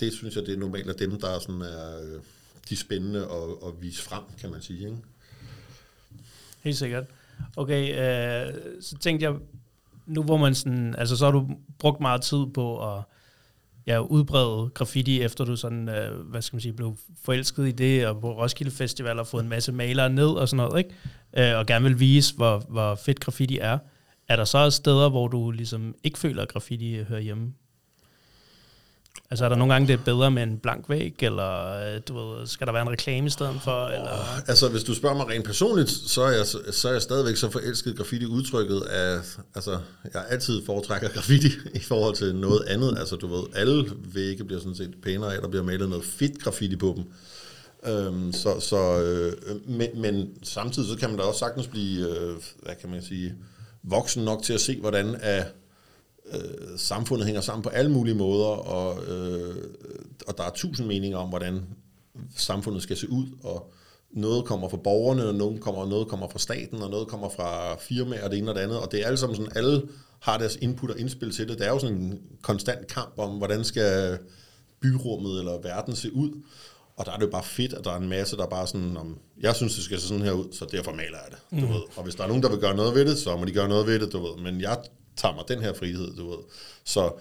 [0.00, 2.20] det synes jeg, det er normalt at dem, der sådan, er øh,
[2.70, 4.80] de spændende at, at vise frem, kan man sige.
[4.80, 4.96] Ikke?
[6.62, 7.04] Helt sikkert.
[7.56, 9.34] Okay, øh, så tænkte jeg,
[10.06, 13.02] nu hvor man sådan, altså så har du brugt meget tid på at
[13.86, 18.06] ja, udbrede graffiti, efter du sådan, øh, hvad skal man sige, blev forelsket i det,
[18.06, 21.52] og på Roskilde Festival har fået en masse malere ned og sådan noget, ikke?
[21.52, 23.78] Øh, og gerne vil vise, hvor, hvor fedt graffiti er.
[24.28, 27.52] Er der så steder, hvor du ligesom ikke føler, at graffiti hører hjemme?
[29.30, 32.18] Altså er der nogle gange, det er bedre med en blank væg, eller øh, du
[32.18, 33.86] ved, skal der være en reklame i stedet for?
[33.86, 34.40] Eller?
[34.46, 37.50] Altså hvis du spørger mig rent personligt, så er jeg, så er jeg stadigvæk så
[37.50, 39.18] forelsket graffiti udtrykket af,
[39.54, 39.78] altså
[40.14, 42.98] jeg altid foretrækker graffiti i forhold til noget andet.
[42.98, 46.42] Altså du ved, alle vægge bliver sådan set pænere af, der bliver malet noget fedt
[46.42, 47.04] graffiti på dem.
[47.86, 49.32] Øhm, så, så, øh,
[49.66, 53.34] men, men samtidig så kan man da også sagtens blive, øh, hvad kan man sige,
[53.82, 55.44] voksen nok til at se, hvordan er
[56.32, 59.56] øh, samfundet hænger sammen på alle mulige måder, og, øh,
[60.26, 61.66] og der er tusind meninger om, hvordan
[62.36, 63.72] samfundet skal se ud, og
[64.10, 67.76] noget kommer fra borgerne, og noget kommer, noget kommer fra staten, og noget kommer fra
[67.76, 69.82] firmaer, og det ene og det andet, og det er alle sammen sådan, alle
[70.20, 71.58] har deres input og indspil til det.
[71.58, 74.18] Det er jo sådan en konstant kamp om, hvordan skal
[74.80, 76.30] byrummet eller verden se ud,
[76.96, 78.96] og der er det jo bare fedt, at der er en masse, der bare sådan,
[78.96, 81.66] om, jeg synes, det skal se sådan her ud, så derfor maler jeg det, du
[81.66, 81.72] mm.
[81.72, 81.80] ved.
[81.96, 83.68] Og hvis der er nogen, der vil gøre noget ved det, så må de gøre
[83.68, 84.42] noget ved det, du ved.
[84.42, 84.78] Men jeg
[85.18, 86.38] tager mig den her frihed, du ved.
[86.84, 87.12] Så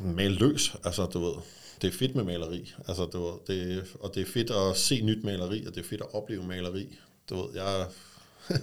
[0.00, 1.34] mal løs, altså du ved,
[1.82, 5.02] det er fedt med maleri, altså du ved, det, og det er fedt at se
[5.02, 6.98] nyt maleri, og det er fedt at opleve maleri.
[7.30, 7.86] Du ved, jeg,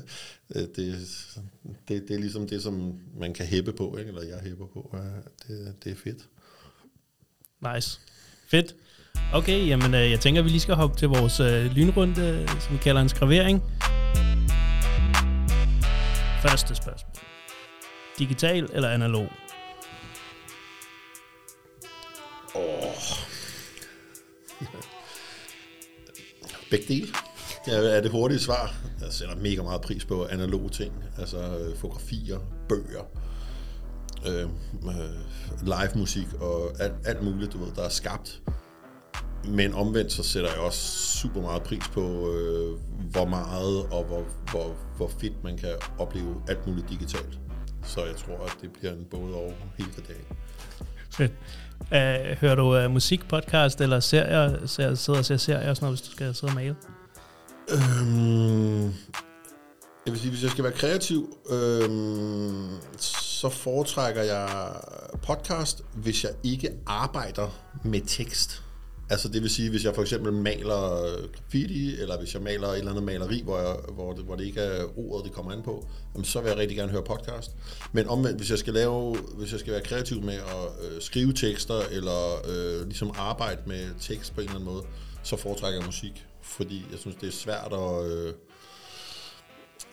[0.55, 1.07] øh, det,
[1.87, 4.07] det, det er ligesom det, som man kan hæppe på, ikke?
[4.07, 4.95] eller jeg hæpper på.
[5.47, 6.29] Det, det er fedt.
[7.73, 7.99] Nice.
[8.47, 8.75] Fedt.
[9.33, 12.61] Okay, jamen øh, jeg tænker, at vi lige skal hoppe til vores øh, lynrunde, øh,
[12.61, 13.61] som vi kalder en skravering.
[16.41, 17.12] Første spørgsmål.
[18.19, 19.27] Digital eller analog?
[22.55, 22.61] Åh.
[22.61, 22.93] Oh.
[26.71, 27.07] Begge dele.
[27.65, 28.75] det er det hurtige svar.
[29.01, 33.03] Jeg sætter mega meget pris på analoge ting, altså øh, fotografier, bøger,
[34.27, 38.41] øh, øh, live musik og alt, alt muligt, du ved, der er skabt.
[39.47, 40.79] Men omvendt så sætter jeg også
[41.17, 42.79] super meget pris på, øh,
[43.11, 47.39] hvor meget og hvor, hvor, hvor fedt man kan opleve alt muligt digitalt.
[47.85, 50.25] Så jeg tror, at det bliver en både og hele dagen.
[51.09, 51.31] Fedt.
[51.81, 55.99] Uh, hører du uh, musikpodcast eller serier, ser, sidder og ser serier og sådan noget,
[55.99, 56.75] hvis du skal sidde og male?
[57.69, 58.83] Øhm,
[60.05, 64.73] jeg vil sige, hvis jeg skal være kreativ, øhm, så foretrækker jeg
[65.27, 67.49] podcast, hvis jeg ikke arbejder
[67.83, 68.63] med tekst.
[69.13, 70.81] Altså det vil sige, hvis jeg for eksempel maler
[71.35, 74.45] graffiti, eller hvis jeg maler et eller andet maleri, hvor, jeg, hvor, det, hvor det
[74.45, 77.51] ikke er ordet, det kommer an på, jamen, så vil jeg rigtig gerne høre podcast.
[77.91, 81.33] Men omvendt, hvis jeg skal lave, hvis jeg skal være kreativ med at øh, skrive
[81.33, 84.83] tekster, eller øh, ligesom arbejde med tekst på en eller anden måde,
[85.23, 86.25] så foretrækker jeg musik.
[86.41, 88.11] Fordi jeg synes, det er svært at...
[88.11, 88.33] Øh,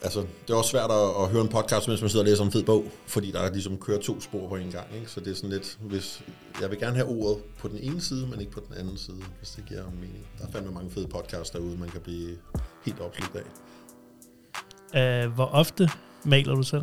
[0.03, 2.45] altså, det er også svært at, at høre en podcast, mens man sidder og læser
[2.45, 4.87] en fed bog, fordi der ligesom kører to spor på en gang.
[4.95, 5.11] Ikke?
[5.11, 6.23] Så det er sådan lidt, hvis
[6.61, 9.23] jeg vil gerne have ordet på den ene side, men ikke på den anden side,
[9.39, 10.27] hvis det giver mening.
[10.39, 12.37] Der er fandme mange fede podcasts derude, man kan blive
[12.85, 15.27] helt opslugt af.
[15.27, 15.91] Uh, hvor ofte
[16.25, 16.83] maler du selv?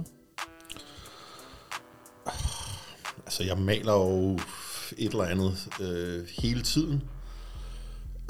[3.25, 4.39] Altså, jeg maler jo
[4.97, 7.03] et eller andet øh, hele tiden.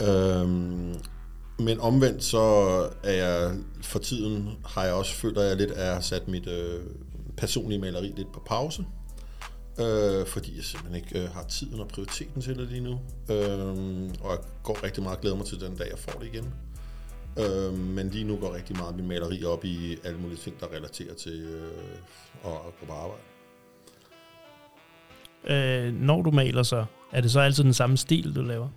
[0.02, 0.96] Øhm,
[1.60, 2.40] men omvendt så
[3.04, 6.82] er jeg for tiden, har jeg også følt, at jeg lidt er sat mit øh,
[7.38, 8.86] personlige maleri lidt på pause.
[9.80, 13.00] Øh, fordi jeg simpelthen ikke øh, har tiden og prioriteten til det lige nu.
[13.30, 16.54] Øh, og jeg går rigtig meget glæder mig til den dag, jeg får det igen.
[17.40, 20.68] Øh, men lige nu går rigtig meget min maleri op i alle mulige ting, der
[20.68, 23.22] relaterer til øh, at gå på arbejde.
[25.48, 28.70] Øh, når du maler så, er det så altid den samme stil, du laver?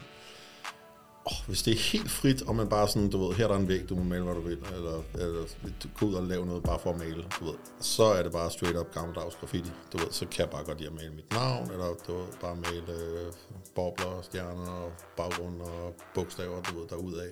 [1.30, 3.56] Oh, hvis det er helt frit, og man bare sådan, du ved, her er der
[3.56, 5.44] en væg, du må male, hvad du vil, eller, eller
[5.82, 8.32] du gå ud og lave noget bare for at male, du ved, så er det
[8.32, 11.10] bare straight up gammeldags graffiti, du ved, så kan jeg bare godt lide at male
[11.10, 13.32] mit navn, eller du ved, bare male øh,
[13.74, 17.30] bobler, stjerner, og baggrund og bogstaver, du ved, derudad.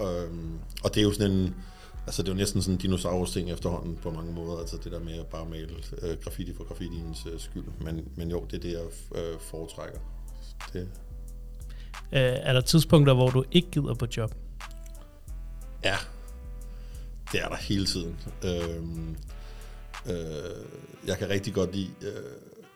[0.00, 1.54] Øhm, og det er jo sådan en,
[2.06, 4.92] altså det er jo næsten sådan en dinosaurus ting efterhånden på mange måder, altså det
[4.92, 8.56] der med at bare male øh, graffiti for graffitiens øh, skyld, men, men jo, det
[8.56, 9.98] er det, jeg øh, foretrækker.
[10.72, 10.88] Det,
[12.12, 14.34] Øh, er der tidspunkter, hvor du ikke gider på job?
[15.84, 15.96] Ja,
[17.32, 18.20] det er der hele tiden.
[18.44, 19.16] Øhm,
[20.06, 20.16] øh,
[21.06, 22.10] jeg kan rigtig godt lide øh,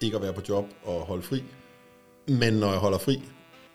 [0.01, 1.45] ikke at være på job og holde fri.
[2.29, 3.23] Men når jeg holder fri,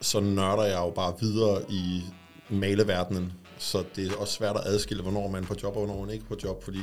[0.02, 2.04] så nørder jeg jo bare videre i
[2.50, 3.34] maleverdenen.
[3.58, 6.14] Så det er også svært at adskille, hvornår man er på job og hvornår man
[6.14, 6.64] ikke er på job.
[6.64, 6.80] Fordi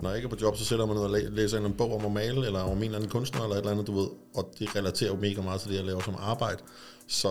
[0.00, 2.04] når jeg ikke er på job, så sætter man ned og læser en bog om
[2.04, 4.08] at male, eller om en eller anden kunstner, eller et eller andet, du ved.
[4.34, 6.58] Og det relaterer jo mega meget til det, jeg laver som arbejde.
[7.08, 7.28] Så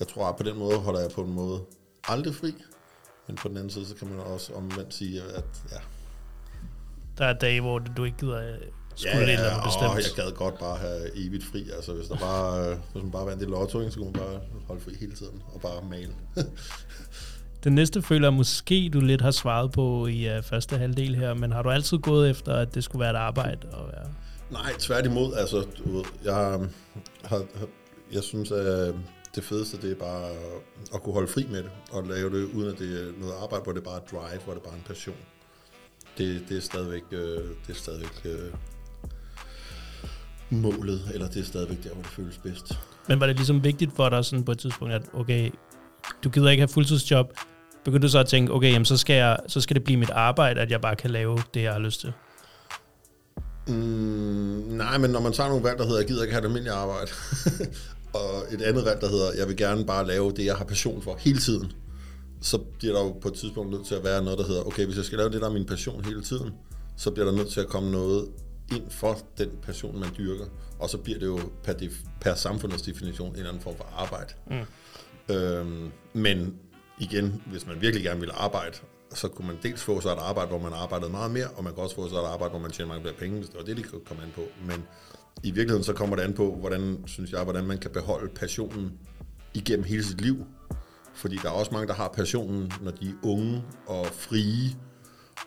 [0.00, 1.60] jeg tror, at på den måde holder jeg på en måde
[2.04, 2.54] aldrig fri,
[3.26, 5.76] men på den anden side, så kan man også omvendt sige, at ja.
[7.18, 8.54] Der er dage, hvor du ikke gider øh,
[8.94, 9.90] skulle ja, ja, eller bestemt.
[9.90, 11.70] Åh, jeg gad godt bare have evigt fri.
[11.76, 14.40] Altså, hvis, der bare, øh, hvis man bare vandt i lotto, så kunne man bare
[14.66, 16.12] holde fri hele tiden og bare male.
[17.64, 21.34] Den næste føler jeg måske, du lidt har svaret på i uh, første halvdel her,
[21.34, 23.68] men har du altid gået efter, at det skulle være et arbejde?
[23.68, 24.06] At være
[24.50, 25.34] Nej, tværtimod.
[25.34, 26.68] Altså, du ved, jeg, har,
[27.24, 27.44] har,
[28.12, 28.94] jeg synes, at
[29.36, 30.30] det fedeste, det er bare
[30.94, 33.64] at kunne holde fri med det, og lave det, uden at det er noget arbejde,
[33.64, 35.16] hvor det bare er drive, hvor det bare er en passion.
[36.18, 37.18] Det, det er stadigvæk, øh,
[37.66, 38.52] det er stadigvæk øh,
[40.50, 42.78] målet, eller det er stadigvæk der, hvor det føles bedst.
[43.08, 45.50] Men var det ligesom vigtigt for dig sådan på et tidspunkt, at okay,
[46.24, 47.32] du gider ikke have fuldtidsjob,
[47.84, 50.10] begyndte du så at tænke, okay, jamen, så, skal jeg, så skal det blive mit
[50.10, 52.12] arbejde, at jeg bare kan lave det, jeg har lyst til?
[53.68, 53.74] Mm,
[54.68, 56.74] nej, men når man tager nogle valg, der hedder, jeg gider ikke have et almindeligt
[56.74, 57.10] arbejde,
[58.16, 61.02] og et andet valg, der hedder, jeg vil gerne bare lave det, jeg har passion
[61.02, 61.72] for hele tiden,
[62.40, 64.84] så bliver der jo på et tidspunkt nødt til at være noget, der hedder, okay,
[64.84, 66.50] hvis jeg skal lave det, der er min passion hele tiden,
[66.96, 68.28] så bliver der nødt til at komme noget
[68.72, 70.44] ind for den passion, man dyrker,
[70.78, 71.74] og så bliver det jo per,
[72.20, 74.32] per samfundets definition en eller anden form for arbejde.
[74.50, 75.34] Mm.
[75.34, 76.54] Øhm, men
[76.98, 78.76] igen, hvis man virkelig gerne vil arbejde,
[79.14, 81.74] så kunne man dels få sig et arbejde, hvor man arbejdede meget mere, og man
[81.74, 83.64] kan også få sig et arbejde, hvor man tjener mange flere penge, hvis det var
[83.64, 84.42] det, de kunne komme an på.
[84.66, 84.84] Men
[85.42, 88.92] i virkeligheden så kommer det an på, hvordan, synes jeg, hvordan man kan beholde passionen
[89.54, 90.46] igennem hele sit liv.
[91.14, 94.76] Fordi der er også mange, der har passionen, når de er unge og frie,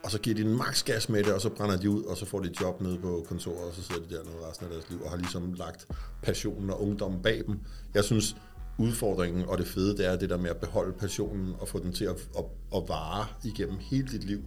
[0.03, 2.17] og så giver de en maks gas med det, og så brænder de ud, og
[2.17, 4.71] så får de et job nede på kontoret, og så sidder de dernede resten af
[4.71, 5.87] deres liv, og har ligesom lagt
[6.21, 7.59] passionen og ungdommen bag dem.
[7.93, 8.35] Jeg synes,
[8.77, 11.93] udfordringen og det fede, det er det der med at beholde passionen og få den
[11.93, 14.41] til at, at, at vare igennem hele dit liv.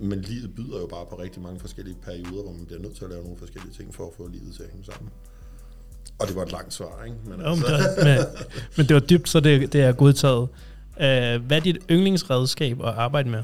[0.00, 3.04] Men livet byder jo bare på rigtig mange forskellige perioder, hvor man bliver nødt til
[3.04, 5.10] at lave nogle forskellige ting for at få livet til at hænge sammen.
[6.18, 7.16] Og det var et langt svar, ikke?
[7.24, 7.66] Men, altså.
[8.04, 8.18] men,
[8.76, 10.48] men det var dybt, så det, det er godtaget.
[10.96, 13.42] Uh, hvad er dit yndlingsredskab at arbejde med?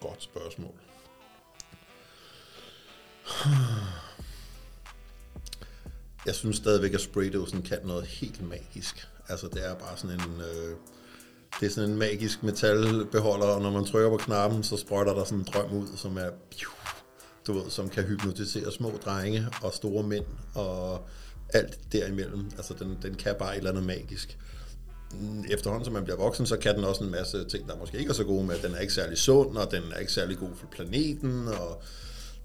[0.00, 0.74] Godt spørgsmål.
[6.26, 9.08] Jeg synes stadigvæk, at spraydåsen kan noget helt magisk.
[9.28, 10.40] Altså, det er bare sådan en...
[10.40, 10.76] Øh,
[11.60, 15.24] det er sådan en magisk metalbeholder, og når man trykker på knappen, så sprøjter der
[15.24, 16.30] sådan en drøm ud, som er...
[17.46, 21.08] Du ved, som kan hypnotisere små drenge og store mænd og
[21.54, 22.50] alt derimellem.
[22.56, 24.38] Altså, den, den kan bare et eller andet magisk
[25.50, 28.10] efterhånden, som man bliver voksen, så kan den også en masse ting, der måske ikke
[28.10, 28.58] er så gode med.
[28.62, 31.82] Den er ikke særlig sund, og den er ikke særlig god for planeten, og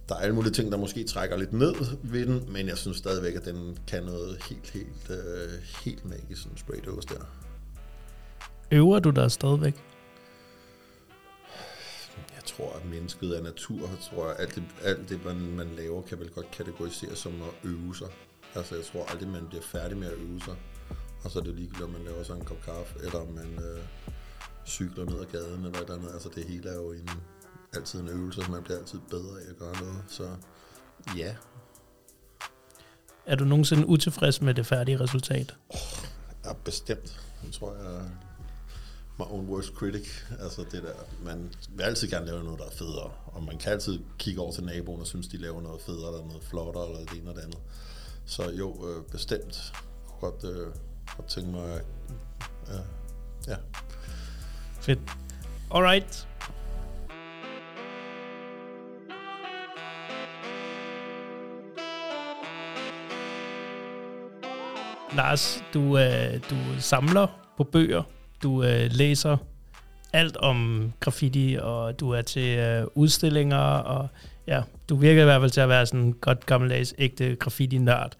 [0.10, 2.98] der er alle mulige ting, der måske trækker lidt ned ved den, men jeg synes
[2.98, 5.52] stadigvæk, at den kan noget helt, helt, øh,
[5.86, 7.26] helt magisk, sådan en der.
[8.72, 9.76] Øver du dig stadigvæk?
[12.36, 13.80] Jeg tror, at mennesket er natur.
[13.80, 17.42] Jeg tror, at alt det, alt det man, man laver, kan vel godt kategoriseres som
[17.42, 18.08] at øve sig.
[18.56, 20.56] Altså, jeg tror aldrig, man bliver færdig med at øve sig.
[21.24, 23.60] Og så er det ligegyldigt, om man laver sig en kop kaffe, eller om man
[23.64, 23.84] øh,
[24.66, 26.14] cykler ned ad gaden, eller et eller andet.
[26.14, 27.10] Altså, det hele er jo en,
[27.74, 30.04] altid en øvelse, så man bliver altid bedre af at gøre noget.
[30.08, 30.36] Så
[31.18, 31.36] ja.
[33.26, 35.56] Er du nogensinde utilfreds med det færdige resultat?
[35.70, 35.78] Oh,
[36.46, 37.20] ja, bestemt.
[37.44, 38.10] Jeg tror, jeg
[39.20, 40.08] my own worst critic.
[40.40, 43.12] Altså det der, man vil altid gerne lave noget, der er federe.
[43.26, 46.28] Og man kan altid kigge over til naboen og synes, de laver noget federe, eller
[46.28, 47.60] noget flottere, eller det ene eller det andet.
[48.26, 49.74] Så jo, øh, bestemt.
[49.74, 50.68] Jeg kunne godt, øh,
[51.18, 51.82] godt tænke mig,
[52.68, 52.80] ja,
[53.48, 53.58] ja.
[54.82, 55.00] Fedt.
[55.72, 56.28] Alright.
[65.16, 68.04] Lars, du, øh, du samler på bøger.
[68.44, 69.38] Du øh, læser
[70.14, 74.08] alt om graffiti, og du er til øh, udstillinger, og
[74.48, 78.16] ja, du virker i hvert fald til at være sådan en godt gammeldags ægte graffiti-nørd.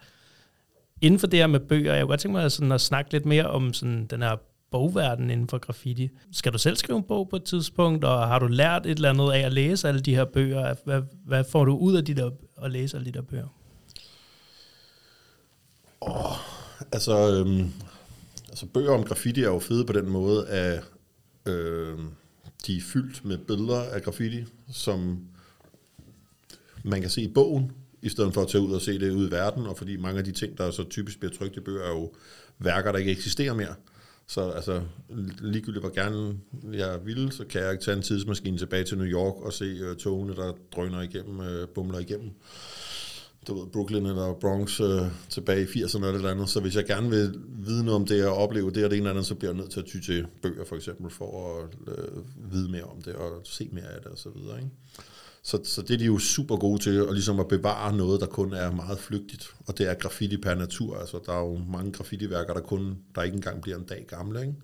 [1.00, 3.26] Inden for det her med bøger, jeg kunne godt tænke mig sådan at snakke lidt
[3.26, 4.36] mere om sådan den her
[4.70, 6.10] bogverden inden for graffiti.
[6.32, 9.10] Skal du selv skrive en bog på et tidspunkt, og har du lært et eller
[9.10, 10.74] andet af at læse alle de her bøger?
[10.84, 12.30] Hvad, hvad får du ud af de der,
[12.62, 13.46] at læse alle de der bøger?
[16.00, 16.36] Oh,
[16.92, 17.72] altså, øhm,
[18.54, 20.84] altså, bøger om graffiti er jo fede på den måde, at
[21.46, 21.98] øh,
[22.66, 25.18] de er fyldt med billeder af graffiti, som
[26.84, 29.28] man kan se i bogen, i stedet for at tage ud og se det ud
[29.28, 31.84] i verden, og fordi mange af de ting, der så typisk bliver trykt i bøger,
[31.84, 32.12] er jo
[32.58, 33.74] værker, der ikke eksisterer mere.
[34.26, 34.82] Så altså,
[35.40, 36.38] ligegyldigt hvor gerne
[36.72, 39.64] jeg vil, så kan jeg ikke tage en tidsmaskine tilbage til New York og se
[39.64, 42.30] øh, togene, der drøner igennem, øh, bumler igennem
[43.46, 46.48] du ved, Brooklyn eller Bronx øh, tilbage i 80'erne eller, eller andet.
[46.48, 49.04] Så hvis jeg gerne vil vide noget om det og opleve det og det ene
[49.04, 51.94] eller andet, så bliver jeg nødt til at ty til bøger for eksempel, for at
[51.98, 54.56] øh, vide mere om det og se mere af det og så videre.
[54.56, 54.70] Ikke?
[55.42, 58.26] Så, så det er de jo super gode til, at, ligesom at bevare noget, der
[58.26, 59.54] kun er meget flygtigt.
[59.66, 60.98] Og det er graffiti per natur.
[60.98, 64.40] Altså, der er jo mange graffitiværker, der kun der ikke engang bliver en dag gamle.
[64.40, 64.54] Ikke?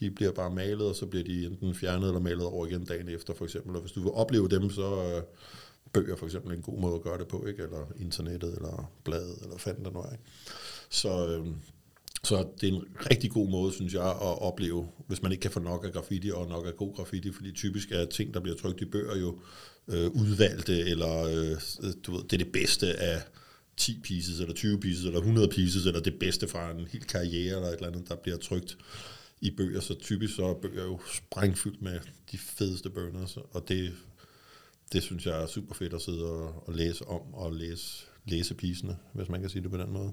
[0.00, 3.08] De bliver bare malet, og så bliver de enten fjernet eller malet over igen dagen
[3.08, 3.74] efter, for eksempel.
[3.74, 5.22] Og hvis du vil opleve dem, så øh,
[5.92, 7.62] bøger for eksempel en god måde at gøre det på, ikke?
[7.62, 10.12] eller internettet, eller bladet, eller fanden der noget.
[10.12, 10.24] Ikke?
[10.90, 11.46] Så, øh,
[12.24, 15.50] så det er en rigtig god måde, synes jeg, at opleve, hvis man ikke kan
[15.50, 18.56] få nok af graffiti og nok af god graffiti, fordi typisk er ting, der bliver
[18.56, 19.38] trykt i bøger jo
[19.88, 21.56] øh, udvalgte, eller øh,
[22.06, 23.22] du ved, det er det bedste af
[23.76, 27.56] 10 pieces, eller 20 pieces, eller 100 pieces, eller det bedste fra en hel karriere,
[27.56, 28.78] eller et eller andet, der bliver trykt
[29.40, 29.80] i bøger.
[29.80, 32.00] Så typisk så er bøger jo sprængfyldt med
[32.32, 33.92] de fedeste burners, og det,
[34.92, 38.54] det synes jeg er super fedt at sidde og, og læse om, og læse, læse
[38.54, 40.12] pisene, hvis man kan sige det på den måde.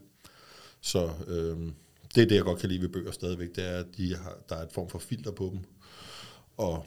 [0.81, 1.71] Så øh,
[2.15, 4.37] det er det, jeg godt kan lide ved bøger stadigvæk, det er, at de har,
[4.49, 5.59] der er et form for filter på dem.
[6.57, 6.85] Og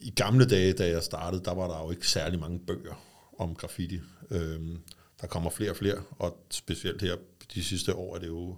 [0.00, 3.04] i gamle dage, da jeg startede, der var der jo ikke særlig mange bøger
[3.38, 4.00] om graffiti.
[4.30, 4.60] Øh,
[5.20, 7.16] der kommer flere og flere, og specielt her
[7.54, 8.56] de sidste år er det jo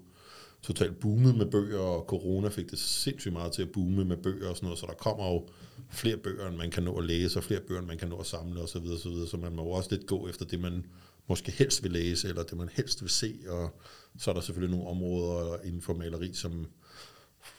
[0.63, 4.49] totalt boomet med bøger, og corona fik det sindssygt meget til at boome med bøger
[4.49, 5.49] og sådan noget, så der kommer jo
[5.91, 8.17] flere bøger, end man kan nå at læse, og flere bøger, end man kan nå
[8.17, 9.29] at samle osv., så, videre, så, videre.
[9.29, 10.87] så man må også lidt gå efter det, man
[11.29, 13.81] måske helst vil læse, eller det, man helst vil se, og
[14.19, 16.67] så er der selvfølgelig nogle områder inden for maleri, som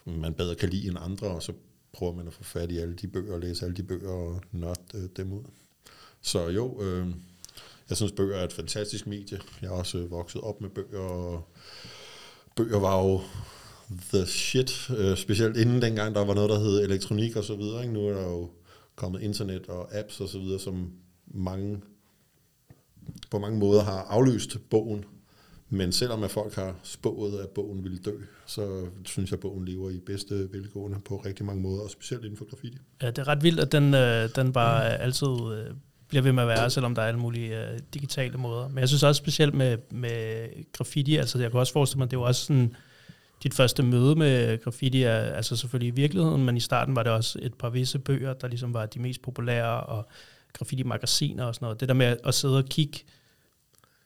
[0.06, 1.54] man bedre kan lide end andre, og så
[1.94, 4.42] prøver man at få fat i alle de bøger, og læse alle de bøger og
[4.52, 5.44] nørde øh, dem ud.
[6.22, 7.08] Så jo, øh,
[7.90, 9.40] jeg synes, bøger er et fantastisk medie.
[9.62, 11.48] Jeg har også øh, vokset op med bøger, og
[12.56, 13.22] bøger var jo
[14.14, 17.82] the shit, øh, specielt inden dengang, der var noget, der hed elektronik og så videre.
[17.82, 17.94] Ikke?
[17.94, 18.50] Nu er der jo
[18.96, 20.92] kommet internet og apps og så videre, som
[21.28, 21.82] mange
[23.32, 25.06] på mange måder har afløst bogen.
[25.70, 29.66] Men selvom at folk har spået, at bogen ville dø, så synes jeg, at bogen
[29.66, 32.78] lever i bedste velgående på rigtig mange måder, og specielt inden for graffiti.
[33.02, 35.04] Ja, det er ret vildt, at den, øh, den bare mm.
[35.04, 35.76] altid øh,
[36.08, 38.68] bliver ved med at være, selvom der er alle mulige øh, digitale måder.
[38.68, 42.20] Men jeg synes også specielt med, med graffiti, altså jeg kan også forestille mig, det
[42.20, 42.76] var også sådan,
[43.44, 47.12] dit første møde med graffiti er altså selvfølgelig i virkeligheden, men i starten var det
[47.12, 50.08] også et par visse bøger, der ligesom var de mest populære, og
[50.54, 51.80] graffiti-magasiner og sådan noget.
[51.80, 53.00] Det der med at sidde og kigge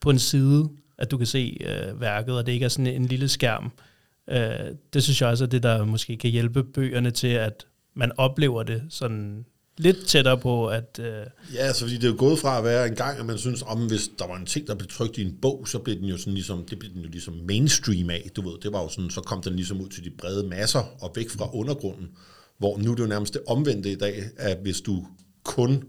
[0.01, 3.05] på en side, at du kan se øh, værket, og det ikke er sådan en
[3.05, 3.71] lille skærm,
[4.27, 8.11] øh, det synes jeg også er det, der måske kan hjælpe bøgerne til, at man
[8.17, 9.45] oplever det sådan
[9.77, 10.99] lidt tættere på, at...
[10.99, 13.37] Øh ja, altså fordi det er jo gået fra at være en gang, at man
[13.37, 15.95] synes, om hvis der var en ting, der blev trykt i en bog, så blev
[15.95, 18.81] den jo sådan ligesom, det blev den jo ligesom mainstream af, du ved, det var
[18.81, 22.07] jo sådan, så kom den ligesom ud til de brede masser og væk fra undergrunden,
[22.57, 25.07] hvor nu er det jo nærmest det omvendte i dag, at hvis du
[25.43, 25.83] kun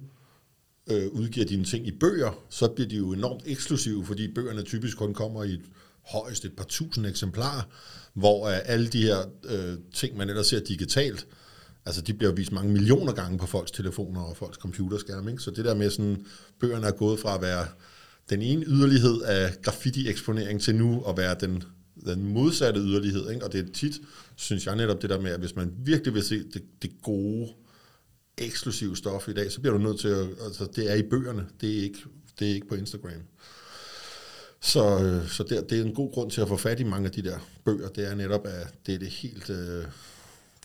[0.91, 4.97] øh, udgiver dine ting i bøger, så bliver de jo enormt eksklusive, fordi bøgerne typisk
[4.97, 5.63] kun kommer i et,
[6.13, 7.63] højst et par tusind eksemplarer,
[8.15, 11.27] hvor øh, alle de her øh, ting, man ellers ser digitalt,
[11.89, 15.31] altså de bliver vist mange millioner gange på folks telefoner og folks computerskærme.
[15.31, 15.43] Ikke?
[15.43, 16.25] Så det der med sådan,
[16.61, 17.67] bøgerne er gået fra at være
[18.31, 21.63] den ene yderlighed af graffiti-eksponering til nu at være den,
[22.07, 23.31] den modsatte yderlighed.
[23.31, 23.45] Ikke?
[23.45, 24.01] Og det er tit,
[24.37, 27.49] synes jeg netop det der med, at hvis man virkelig vil se det, det gode,
[28.39, 31.47] eksklusive stof i dag, så bliver du nødt til at, altså det er i bøgerne,
[31.61, 31.99] det er ikke,
[32.39, 33.23] det er ikke på Instagram.
[34.61, 37.07] Så, øh, så der, det er en god grund til at få fat i mange
[37.07, 39.85] af de der bøger, det er netop, at det er det helt, øh,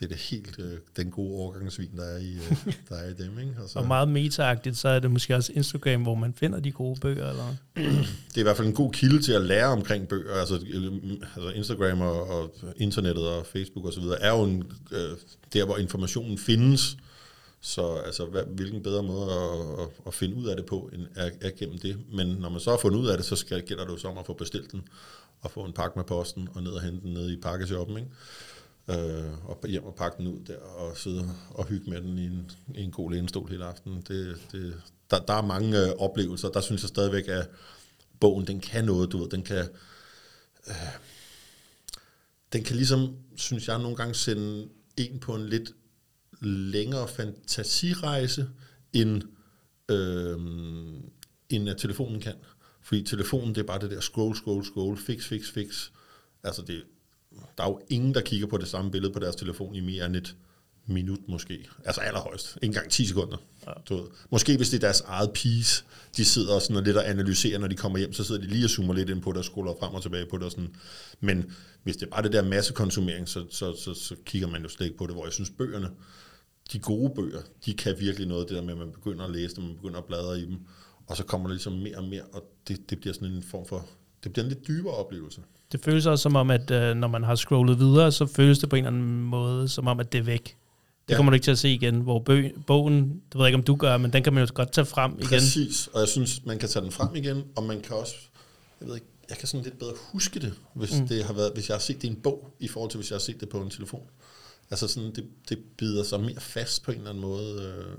[0.04, 3.14] det er det helt øh, den gode overgangsvin, der er i, øh, der er i
[3.14, 3.39] dem.
[3.39, 3.56] Ikke?
[3.64, 6.72] Og, så, og meget meta så er det måske også Instagram, hvor man finder de
[6.72, 7.30] gode bøger?
[7.30, 7.56] Eller?
[8.30, 10.34] det er i hvert fald en god kilde til at lære omkring bøger.
[10.34, 10.93] Altså, øh,
[11.36, 14.04] altså Instagram og, og internettet og Facebook osv.
[14.20, 15.18] er jo en, øh,
[15.54, 16.97] der, hvor informationen findes.
[17.62, 21.01] Så altså, hvad, hvilken bedre måde at, at, at finde ud af det på, end
[21.16, 21.97] er, er gennem det.
[22.14, 24.08] Men når man så har fundet ud af det, så skal, gælder det jo så
[24.08, 24.82] om at få bestilt den,
[25.41, 27.97] og få en pakke med posten, og ned og hente den ned i pakkeshoppen.
[27.97, 28.10] Ikke?
[28.88, 32.26] Øh, og hjem og pakke den ud der, og sidde og hygge med den i
[32.26, 34.02] en, i en god lænestol hele aftenen.
[34.08, 34.82] Det, det,
[35.12, 36.50] der, der er mange øh, oplevelser.
[36.50, 37.50] Der synes jeg stadigvæk, at
[38.20, 39.70] bogen, den kan noget, du ved, den kan...
[40.68, 40.76] Øh,
[42.54, 45.72] den kan ligesom, synes jeg, nogle gange sende en på en lidt
[46.42, 48.50] længere fantasirejse,
[48.94, 49.22] end,
[49.90, 50.38] øh,
[51.50, 52.36] end at telefonen kan.
[52.82, 55.90] Fordi telefonen, det er bare det der scroll, scroll, scroll, fix, fix, fix.
[56.44, 56.84] Altså det,
[57.58, 60.06] der er jo ingen, der kigger på det samme billede på deres telefon i mere
[60.06, 60.36] end et
[60.86, 61.68] minut måske.
[61.86, 62.56] Altså allerhøjst.
[62.56, 63.38] Ikke engang 10 sekunder.
[63.68, 63.72] Ja.
[63.90, 64.06] Du ved.
[64.30, 65.84] Måske hvis det er deres eget piece,
[66.18, 68.66] de sidder sådan og lidt og analyserer, når de kommer hjem, så sidder de lige
[68.66, 70.46] og zoomer lidt ind på det og scroller frem og tilbage på det.
[70.46, 70.76] Og sådan.
[71.20, 71.54] Men
[71.84, 74.86] hvis det er bare det der massekonsumering, så, så, så, så kigger man jo slet
[74.86, 75.90] ikke på det, hvor jeg synes bøgerne,
[76.72, 79.56] de gode bøger, de kan virkelig noget, det der med, at man begynder at læse
[79.56, 80.60] dem, man begynder at bladre i dem,
[81.08, 83.66] og så kommer der ligesom mere og mere, og det, det bliver sådan en form
[83.66, 83.90] for,
[84.24, 85.42] det bliver en lidt dybere oplevelse.
[85.74, 88.70] Det føles også som om, at øh, når man har scrollet videre, så føles det
[88.70, 90.44] på en eller anden måde, som om, at det er væk.
[90.44, 91.16] Det ja.
[91.16, 93.64] kommer du ikke til at se igen, hvor bø, bogen, det ved jeg ikke, om
[93.64, 95.28] du gør, men den kan man jo godt tage frem igen.
[95.28, 98.16] Præcis, og jeg synes, man kan tage den frem igen, og man kan også,
[98.82, 101.08] jeg ved ikke, jeg kan sådan lidt bedre huske det, hvis, mm.
[101.08, 103.10] det har været, hvis jeg har set det i en bog, i forhold til, hvis
[103.12, 104.04] jeg har set det på en telefon.
[104.72, 107.62] Altså sådan, det, det bider sig mere fast på en eller anden måde.
[107.62, 107.96] Øh,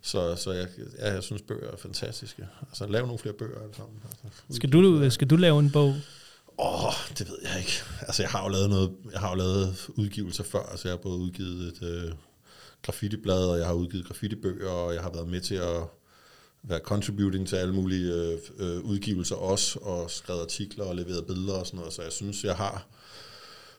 [0.00, 0.68] så, så jeg,
[0.98, 2.48] ja, jeg synes, bøger er fantastiske.
[2.68, 3.60] Altså, lav nogle flere bøger.
[3.62, 3.82] Altså,
[4.50, 5.94] skal, du, skal du lave en bog?
[6.58, 7.72] Åh, oh, det ved jeg ikke.
[8.00, 10.62] Altså, jeg har jo lavet noget, jeg har jo lavet udgivelser før.
[10.62, 12.12] Altså, jeg har både udgivet et øh,
[12.82, 15.82] graffitiblad, og jeg har udgivet graffitibøger, og jeg har været med til at
[16.62, 21.54] være contributing til alle mulige øh, øh, udgivelser også, og skrevet artikler og leveret billeder
[21.54, 21.92] og sådan noget.
[21.94, 22.86] Så jeg synes, jeg har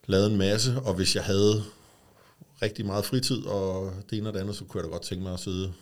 [0.05, 1.63] lavet en masse, og hvis jeg havde
[2.61, 5.23] rigtig meget fritid, og det ene og det andet, så kunne jeg da godt tænke
[5.23, 5.73] mig at sidde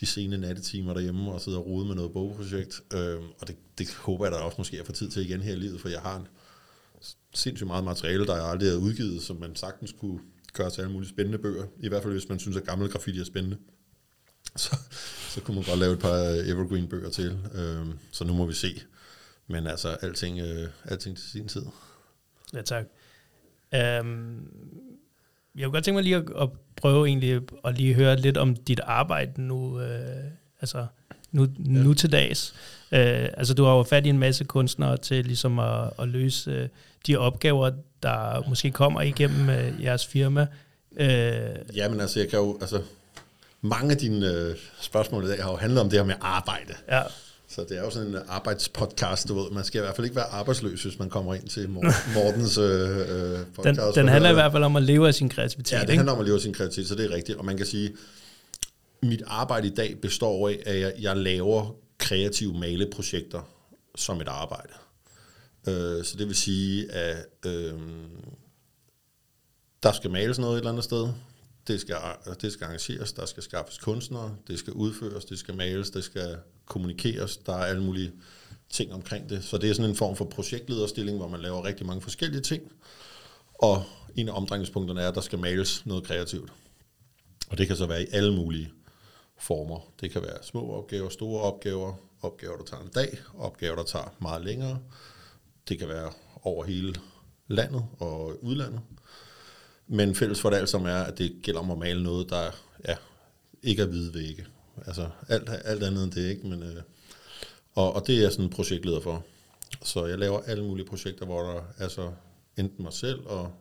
[0.00, 2.80] de sene nattetimer derhjemme og sidde og rode med noget bogprojekt.
[2.94, 5.52] Øh, og det, det håber jeg da også måske at få tid til igen her
[5.52, 6.26] i livet, for jeg har en
[7.34, 10.20] sindssygt meget materiale, der jeg aldrig har udgivet, som man sagtens kunne
[10.52, 11.64] gøre til alle mulige spændende bøger.
[11.80, 13.58] I hvert fald hvis man synes, at gamle graffiti er spændende.
[14.56, 14.76] Så,
[15.28, 17.38] så kunne man godt lave et par evergreen-bøger til.
[17.54, 18.82] Øh, så nu må vi se.
[19.46, 21.62] Men altså, alting, øh, alting til sin tid.
[22.54, 22.84] Ja, tak.
[24.02, 24.48] Um,
[25.58, 28.56] jeg kunne godt tænke mig lige at, at prøve egentlig at lige høre lidt om
[28.56, 30.24] dit arbejde nu, øh,
[30.60, 30.86] altså
[31.32, 31.48] nu, ja.
[31.58, 32.54] nu til dags.
[32.92, 36.50] Øh, altså du har jo fat i en masse kunstnere til ligesom at, at løse
[36.50, 36.68] øh,
[37.06, 37.70] de opgaver,
[38.02, 40.46] der måske kommer igennem øh, jeres firma.
[40.96, 42.82] Øh, ja, men altså jeg kan jo, altså
[43.60, 46.74] mange af dine øh, spørgsmål i dag har jo handlet om det her med arbejde.
[46.88, 47.02] Ja.
[47.50, 49.50] Så det er jo sådan en arbejdspodcast, du ved.
[49.50, 51.68] Man skal i hvert fald ikke være arbejdsløs, hvis man kommer ind til
[52.14, 53.78] Mortens øh, øh, podcast.
[53.78, 55.72] Den, den handler i hvert fald om at leve af sin kreativitet.
[55.72, 57.38] Ja, det handler om at leve af sin kreativitet, så det er rigtigt.
[57.38, 57.96] Og man kan sige,
[59.02, 63.42] mit arbejde i dag består af, at jeg, jeg laver kreative maleprojekter
[63.96, 64.72] som et arbejde.
[65.68, 67.74] Øh, så det vil sige, at øh,
[69.82, 71.08] der skal males noget et eller andet sted.
[71.68, 71.96] det skal,
[72.42, 76.36] det skal arrangeres, der skal skaffes kunstnere, det skal udføres, det skal males, det skal
[76.68, 78.12] kommunikeres, der er alle mulige
[78.70, 79.44] ting omkring det.
[79.44, 82.62] Så det er sådan en form for projektlederstilling, hvor man laver rigtig mange forskellige ting,
[83.54, 83.84] og
[84.16, 86.52] en af omdrejningspunkterne er, at der skal males noget kreativt.
[87.48, 88.72] Og det kan så være i alle mulige
[89.38, 89.80] former.
[90.00, 94.14] Det kan være små opgaver, store opgaver, opgaver, der tager en dag, opgaver, der tager
[94.20, 94.78] meget længere.
[95.68, 96.12] Det kan være
[96.42, 96.94] over hele
[97.48, 98.80] landet og udlandet.
[99.86, 102.50] Men fælles for det alt sammen er, at det gælder om at male noget, der
[102.88, 102.96] ja,
[103.62, 104.46] ikke er hvide vægge.
[104.86, 106.46] Altså alt, alt andet end det, ikke?
[106.46, 106.82] Men, øh,
[107.74, 109.24] og, og det er jeg sådan en projektleder for.
[109.82, 112.12] Så jeg laver alle mulige projekter, hvor der er så
[112.56, 113.52] enten mig selv og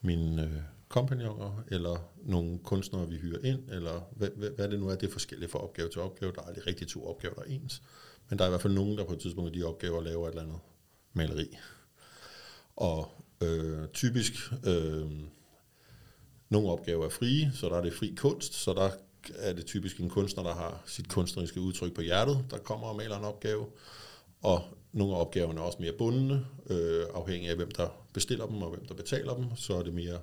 [0.00, 4.88] mine øh, kompagnoner, eller nogle kunstnere, vi hyrer ind, eller hvad, hvad, hvad det nu
[4.88, 6.32] er, det er forskelligt fra opgave til opgave.
[6.32, 7.82] Der er aldrig rigtig to opgaver, der er ens.
[8.28, 10.26] Men der er i hvert fald nogen, der på et tidspunkt i de opgaver laver
[10.26, 10.58] et eller andet
[11.12, 11.56] maleri.
[12.76, 13.10] Og
[13.40, 14.32] øh, typisk,
[14.66, 15.10] øh,
[16.48, 18.90] nogle opgaver er frie, så der er det fri kunst, så der
[19.36, 22.96] er det typisk en kunstner, der har sit kunstneriske udtryk på hjertet, der kommer og
[22.96, 23.66] maler en opgave.
[24.42, 24.62] Og
[24.92, 28.70] nogle af opgaverne er også mere bundne, øh, afhængig af hvem der bestiller dem og
[28.70, 29.56] hvem der betaler dem.
[29.56, 30.18] Så er det mere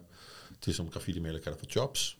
[0.65, 2.17] det, som graffiti-maler kalder for jobs.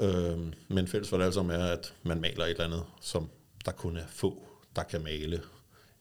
[0.00, 3.30] Øh, men fælles for det altså er, at man maler et eller andet, som
[3.64, 5.42] der kun er få, der kan male.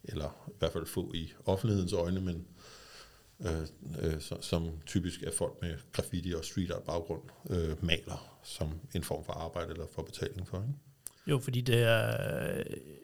[0.04, 2.48] Eller i hvert fald få i offentlighedens øjne, men
[3.40, 3.62] øh,
[4.02, 9.04] øh, som typisk er folk med graffiti og street art baggrund, øh, maler som en
[9.04, 10.58] form for arbejde eller for betaling for.
[10.58, 10.74] Ikke?
[11.28, 12.14] Jo, fordi det er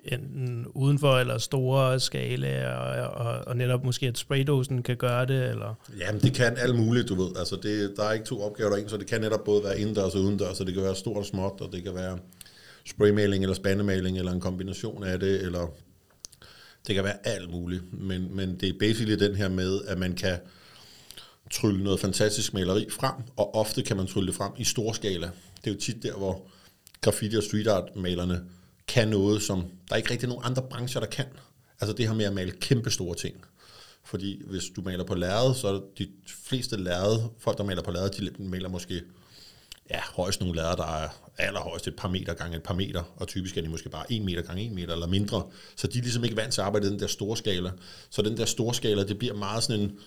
[0.04, 5.50] enten udenfor eller store skala, og, og, og netop måske at spraydåsen kan gøre det,
[5.50, 5.74] eller?
[6.00, 7.38] Jamen, det kan alt muligt, du ved.
[7.38, 9.64] Altså, det, der er ikke to opgaver der er en, så det kan netop både
[9.64, 12.20] være indendørs og udendørs, så det kan være stort og småt, og det kan være
[12.86, 15.74] spraymaling eller spandemaling, eller en kombination af det, eller
[16.88, 17.84] det kan være alt muligt.
[17.94, 20.38] Men, men det er basically den her med, at man kan
[21.52, 25.30] trylle noget fantastisk maleri frem, og ofte kan man trylle det frem i stor skala.
[25.64, 26.48] Det er jo tit der, hvor
[27.02, 28.42] graffiti- og street art malerne
[28.88, 31.26] kan noget, som der er ikke rigtig nogen andre brancher, der kan.
[31.82, 33.36] Altså det her med at male kæmpe store ting.
[34.04, 36.08] Fordi hvis du maler på lærred, så er de
[36.46, 39.02] fleste lærred, folk der maler på lærred, de maler måske
[39.90, 43.28] ja, højst nogle lærred, der er allerhøjst et par meter gange et par meter, og
[43.28, 45.44] typisk er de måske bare en meter gange en meter eller mindre.
[45.76, 47.72] Så de er ligesom ikke vant til at arbejde i den der store skala.
[48.10, 50.00] Så den der store skala, det bliver meget sådan en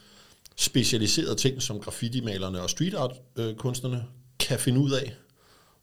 [0.58, 4.04] specialiserede ting, som graffiti-malerne og street art øh, kunstnerne
[4.38, 5.16] kan finde ud af.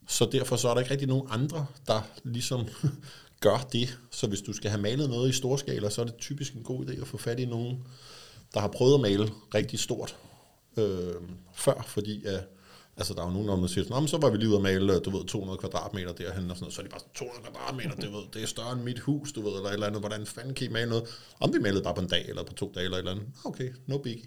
[0.08, 2.68] Så derfor så er der ikke rigtig nogen andre, der ligesom
[3.46, 4.00] gør det.
[4.12, 6.86] Så hvis du skal have malet noget i storskala, så er det typisk en god
[6.86, 7.84] idé at få fat i nogen,
[8.54, 10.18] der har prøvet at male rigtig stort
[10.78, 11.14] øh,
[11.54, 12.48] før, fordi at,
[12.98, 15.00] altså der er jo nogen, der siger sådan, så var vi lige ude at male,
[15.00, 18.12] du ved, 200 kvadratmeter derhen, og sådan noget, så er de bare 200 kvadratmeter, det,
[18.14, 20.54] ved, det er større end mit hus, du ved, eller et eller andet, hvordan fanden
[20.54, 21.04] kan I male noget?
[21.40, 23.28] Om vi malede bare på en dag, eller på to dage, eller et eller andet.
[23.46, 24.26] Okay, no biggie.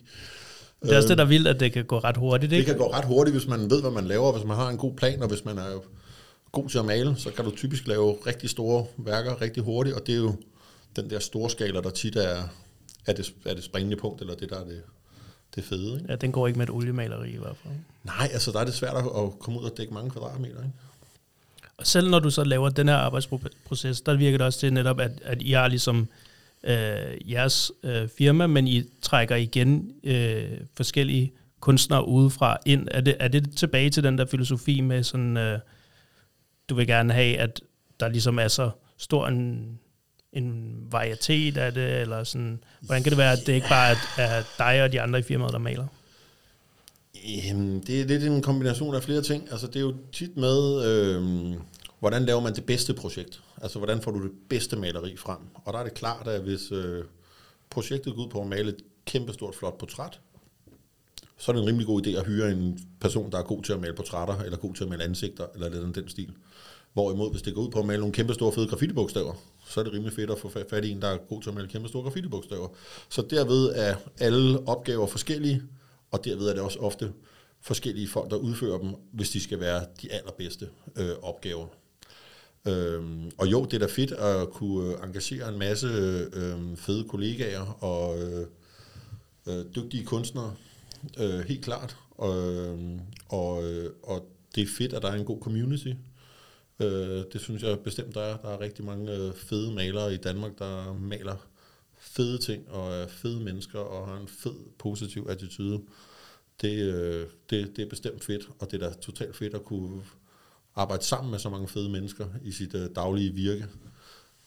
[0.82, 2.66] Det er også det, der er vildt, at det kan gå ret hurtigt, ikke?
[2.66, 4.76] Det kan gå ret hurtigt, hvis man ved, hvad man laver, hvis man har en
[4.76, 5.80] god plan, og hvis man er
[6.52, 10.06] god til at male, så kan du typisk lave rigtig store værker rigtig hurtigt, og
[10.06, 10.34] det er jo
[10.96, 12.42] den der store skala, der tit er,
[13.06, 14.82] er, det, er det springende punkt, eller det der er det,
[15.54, 15.94] det fede.
[15.94, 16.06] Ikke?
[16.08, 17.74] Ja, den går ikke med et oliemaleri i hvert fald.
[18.04, 20.58] Nej, altså der er det svært at komme ud og dække mange kvadratmeter.
[20.58, 20.72] Ikke?
[21.76, 25.00] Og selv når du så laver den her arbejdsproces, der virker det også til netop,
[25.00, 26.08] at, at I har ligesom
[26.64, 32.88] øh, jeres øh, firma, men I trækker igen øh, forskellige kunstnere udefra ind.
[32.90, 35.58] Er det, er det tilbage til den der filosofi med sådan, øh,
[36.68, 37.60] du vil gerne have, at
[38.00, 39.78] der ligesom er så stor en,
[40.32, 44.42] en varietet af det, eller sådan, hvordan kan det være, at det ikke bare er,
[44.58, 45.86] dig og de andre i firmaet, der maler?
[47.26, 49.48] Jamen, det er lidt en kombination af flere ting.
[49.50, 51.54] Altså, det er jo tit med, øh,
[52.00, 53.42] hvordan laver man det bedste projekt?
[53.62, 55.38] Altså, hvordan får du det bedste maleri frem?
[55.54, 57.04] Og der er det klart, at hvis øh,
[57.70, 60.20] projektet går ud på at male et kæmpestort, flot portræt,
[61.38, 63.72] så er det en rimelig god idé at hyre en person, der er god til
[63.72, 66.32] at male portrætter, eller god til at male ansigter, eller lidt den stil.
[66.92, 69.34] Hvorimod, hvis det går ud på at male nogle kæmpe store fede graffitibogstaver,
[69.68, 71.54] så er det rimelig fedt at få fat i en, der er god til at
[71.54, 72.68] male kæmpe store graffitibogstaver.
[73.08, 75.62] Så derved er alle opgaver forskellige,
[76.10, 77.12] og derved er det også ofte
[77.60, 81.66] forskellige folk, der udfører dem, hvis de skal være de allerbedste øh, opgaver.
[82.68, 85.86] Øhm, og jo, det er da fedt at kunne engagere en masse
[86.32, 88.46] øh, fede kollegaer og øh,
[89.46, 90.54] øh, dygtige kunstnere,
[91.18, 91.96] øh, helt klart.
[92.10, 92.78] Og, øh,
[93.28, 95.92] og, øh, og det er fedt, at der er en god community.
[96.80, 98.36] Øh, det synes jeg bestemt, der er.
[98.36, 101.36] Der er rigtig mange øh, fede malere i Danmark, der maler
[101.98, 105.82] fede ting og er fede mennesker og har en fed, positiv attitude.
[106.60, 110.02] Det, øh, det, det er bestemt fedt, og det er da totalt fedt at kunne
[110.74, 113.66] arbejde sammen med så mange fede mennesker i sit øh, daglige virke.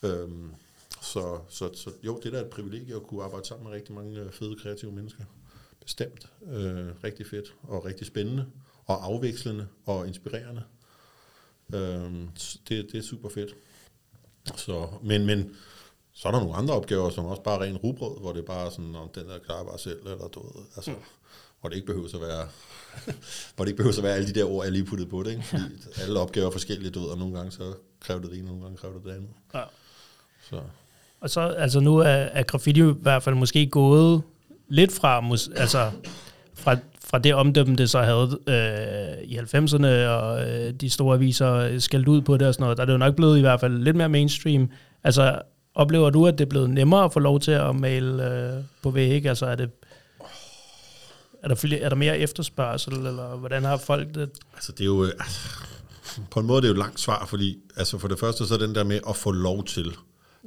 [0.03, 0.51] Øhm,
[1.01, 3.95] så, så, så jo, det er da et privilegie at kunne arbejde sammen med rigtig
[3.95, 5.23] mange øh, fede, kreative mennesker.
[5.81, 6.27] Bestemt.
[6.51, 8.45] Øh, rigtig fedt og rigtig spændende.
[8.85, 10.63] og afvekslende og inspirerende.
[11.73, 12.29] Øhm,
[12.69, 13.55] det, det er super fedt.
[14.55, 15.55] Så, men, men
[16.13, 18.45] så er der nogle andre opgaver, som også bare er ren rugbrød, hvor det er
[18.45, 20.97] bare sådan, om den der klarer bare selv, eller du ved, altså, mm.
[21.59, 22.47] hvor det ikke behøver at være,
[23.55, 25.31] hvor det ikke behøver at være alle de der ord, jeg lige puttede på det,
[25.31, 25.43] ikke?
[25.43, 25.63] fordi
[26.01, 28.51] alle opgaver er forskellige, du ved, og nogle gange så kræver det det ene, og
[28.51, 29.29] nogle gange kræver det det andet.
[29.53, 29.63] Ja.
[30.49, 30.61] Så.
[31.19, 34.21] Og så, altså nu er, er graffiti i hvert fald måske gået
[34.67, 35.23] lidt fra,
[35.55, 35.91] altså,
[36.61, 41.79] fra, fra det omdømme, det så havde øh, i 90'erne, og øh, de store aviser
[41.79, 43.59] skældt ud på det og sådan noget, der er det jo nok blevet i hvert
[43.59, 44.69] fald lidt mere mainstream.
[45.03, 45.41] Altså,
[45.75, 48.91] oplever du, at det er blevet nemmere at få lov til at male øh, på
[48.91, 49.25] væg?
[49.25, 49.69] Altså, er det
[51.43, 54.29] er der, flere, er der mere efterspørgsel, eller hvordan har folk det?
[54.53, 55.03] Altså, det er jo...
[55.03, 55.49] Øh, altså,
[56.31, 58.53] på en måde det er jo et langt svar, fordi altså for det første så
[58.53, 59.95] er den der med at få lov til,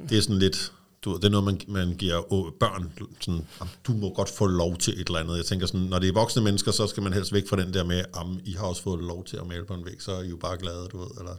[0.09, 0.73] det er sådan lidt,
[1.05, 3.47] du, det er noget, man, man giver børn, sådan,
[3.87, 5.37] du må godt få lov til et eller andet.
[5.37, 7.75] Jeg tænker sådan, når det er voksne mennesker, så skal man helst væk fra den
[7.75, 10.13] der med, om I har også fået lov til at male på en væg, så
[10.13, 11.37] er I jo bare glade, du ved, eller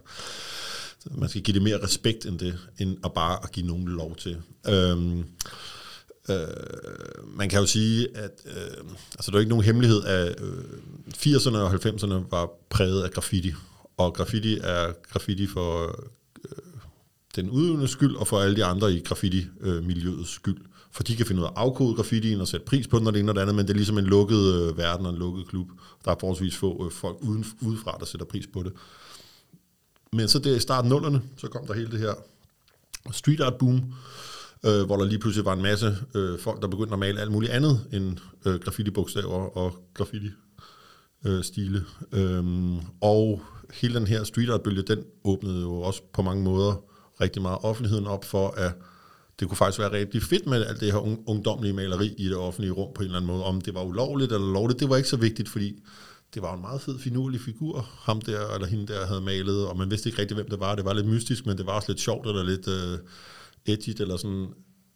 [1.10, 4.16] man skal give det mere respekt end det, end at bare at give nogen lov
[4.16, 4.36] til.
[4.68, 5.24] Øhm,
[6.28, 6.46] øh,
[7.36, 10.64] man kan jo sige, at øh, altså, der er ikke nogen hemmelighed, at øh,
[11.16, 13.52] 80'erne og 90'erne var præget af graffiti,
[13.96, 15.98] og graffiti er graffiti for
[17.36, 20.58] den udøvende skyld, og for alle de andre i graffiti-miljøets skyld.
[20.90, 23.12] For de kan finde ud af at afkode graffitien og sætte pris på den og
[23.12, 25.18] det ene og det andet, men det er ligesom en lukket øh, verden og en
[25.18, 25.68] lukket klub.
[26.04, 28.72] Der er forholdsvis få øh, folk uden, udefra, der sætter pris på det.
[30.12, 32.14] Men så der i starten nullerne, så kom der hele det her
[33.12, 33.94] street art boom,
[34.66, 37.32] øh, hvor der lige pludselig var en masse øh, folk, der begyndte at male alt
[37.32, 41.84] muligt andet end øh, graffiti-bogstaver og graffiti-stile.
[42.12, 43.42] Øh, øhm, og
[43.74, 48.06] hele den her street art-bølge, den åbnede jo også på mange måder rigtig meget offentligheden
[48.06, 48.72] op for, at
[49.40, 52.72] det kunne faktisk være rigtig fedt med alt det her ungdomlige maleri i det offentlige
[52.72, 53.44] rum på en eller anden måde.
[53.44, 55.82] Om det var ulovligt eller lovligt, det var ikke så vigtigt, fordi
[56.34, 59.76] det var en meget fed, finurlig figur, ham der eller hende der havde malet, og
[59.76, 60.74] man vidste ikke rigtig, hvem det var.
[60.74, 62.98] Det var lidt mystisk, men det var også lidt sjovt eller lidt uh,
[63.66, 64.46] edgy, eller sådan.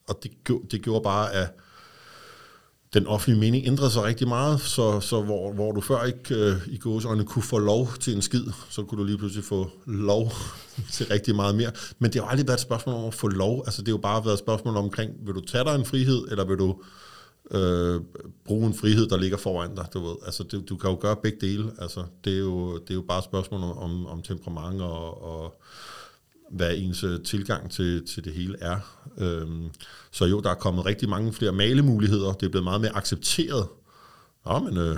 [0.08, 0.32] Og det,
[0.70, 1.54] det gjorde bare, at
[2.94, 6.56] den offentlige mening ændrede sig rigtig meget, så, så hvor, hvor du før ikke øh,
[6.66, 10.32] i gåsøjne kunne få lov til en skid, så kunne du lige pludselig få lov
[10.92, 11.70] til rigtig meget mere.
[11.98, 13.62] Men det har aldrig været et spørgsmål om at få lov.
[13.66, 16.28] Altså det har jo bare været et spørgsmål omkring, vil du tage dig en frihed,
[16.30, 16.76] eller vil du
[17.50, 18.00] øh,
[18.44, 20.16] bruge en frihed, der ligger foran dig, du ved.
[20.26, 21.72] Altså, det, du kan jo gøre begge dele.
[21.78, 25.22] Altså, det, er jo, det er jo bare et spørgsmål om, om, om temperament og,
[25.22, 25.62] og
[26.50, 28.76] hvad ens øh, tilgang til, til det hele er.
[29.18, 29.70] Øhm,
[30.10, 32.32] så jo, der er kommet rigtig mange flere malemuligheder.
[32.32, 33.66] Det er blevet meget mere accepteret.
[34.50, 34.96] Ja, men øh,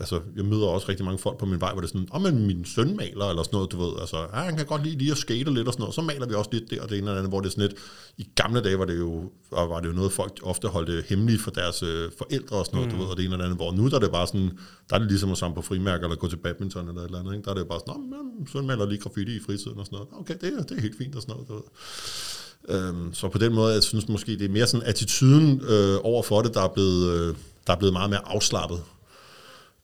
[0.00, 2.22] altså, jeg møder også rigtig mange folk på min vej, hvor det er sådan, åh,
[2.22, 4.98] men min søn maler, eller sådan noget, du ved, altså, ja, han kan godt lide
[4.98, 6.98] lige at skate lidt og sådan noget, så maler vi også lidt der og det
[6.98, 7.76] ene eller andet, hvor det er sådan lidt,
[8.18, 11.50] i gamle dage var det jo, var det jo noget, folk ofte holdt hemmeligt for
[11.50, 12.98] deres øh, forældre og sådan noget, mm.
[12.98, 14.50] du ved, og det ene eller andet, hvor nu der er det bare sådan,
[14.90, 17.18] der er det ligesom at samle på frimærker, eller gå til badminton eller et eller
[17.18, 17.44] andet, ikke?
[17.44, 19.96] der er det jo bare sådan, men søn maler lige graffiti i fritiden og sådan
[19.96, 21.62] noget, okay, det er, det er helt fint og sådan noget, du ved.
[22.68, 26.22] Øhm, så på den måde, jeg synes måske, det er mere sådan attituden øh, over
[26.22, 27.34] for det, der er blevet, øh,
[27.66, 28.82] der er blevet meget mere afslappet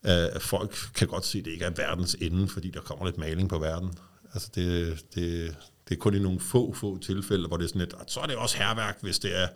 [0.03, 3.18] at folk kan godt se, at det ikke er verdens ende, fordi der kommer lidt
[3.18, 3.90] maling på verden.
[4.34, 5.57] Altså det, det,
[5.88, 8.26] det er kun i nogle få, få tilfælde, hvor det er sådan lidt, så er
[8.26, 9.48] det også herværk, hvis det er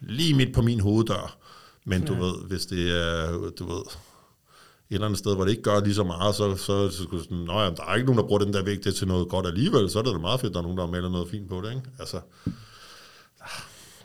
[0.00, 1.36] lige midt på min hoveddør.
[1.84, 2.20] Men du ja.
[2.20, 3.82] ved, hvis det er, du ved,
[4.90, 7.22] et eller andet sted, hvor det ikke gør lige så meget, så, så, så skulle
[7.22, 9.90] sådan, jamen, der er ikke nogen, der bruger den der væg til noget godt alligevel,
[9.90, 11.48] så er det da meget fedt, at der er nogen, der har malet noget fint
[11.48, 11.82] på det, ikke?
[11.98, 12.20] Altså,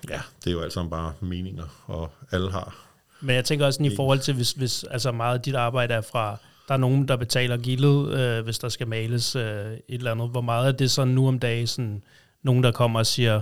[0.09, 2.84] ja, det er jo alt sammen bare meninger, og alle har
[3.25, 5.93] men jeg tænker også sådan, i forhold til, hvis, hvis altså meget af dit arbejde
[5.93, 9.81] er fra, der er nogen, der betaler gildet, øh, hvis der skal males øh, et
[9.87, 10.29] eller andet.
[10.29, 12.03] Hvor meget er det så nu om dagen, sådan,
[12.43, 13.41] nogen, der kommer og siger,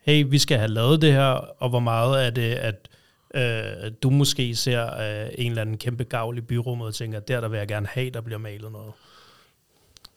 [0.00, 1.30] hey, vi skal have lavet det her,
[1.62, 2.88] og hvor meget er det, at
[3.34, 7.40] øh, du måske ser øh, en eller anden kæmpe gavl i byrummet og tænker, der,
[7.40, 8.92] der vil jeg gerne have, der bliver malet noget?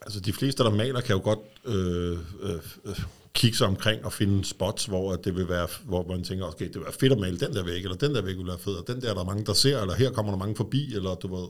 [0.01, 2.95] Altså de fleste, der maler, kan jo godt øh, øh, øh
[3.37, 6.75] kigge sig omkring og finde spots, hvor det vil være, hvor man tænker, okay, det
[6.75, 8.73] vil være fedt at male den der væg, eller den der væg vil være fed,
[8.73, 11.15] og den der, der er mange, der ser, eller her kommer der mange forbi, eller
[11.15, 11.47] du ved,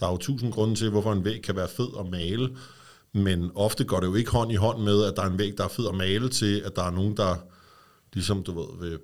[0.00, 2.56] der er jo tusind grunde til, hvorfor en væg kan være fed at male,
[3.12, 5.58] men ofte går det jo ikke hånd i hånd med, at der er en væg,
[5.58, 7.36] der er fed at male til, at der er nogen, der
[8.12, 8.98] ligesom, du ved, vil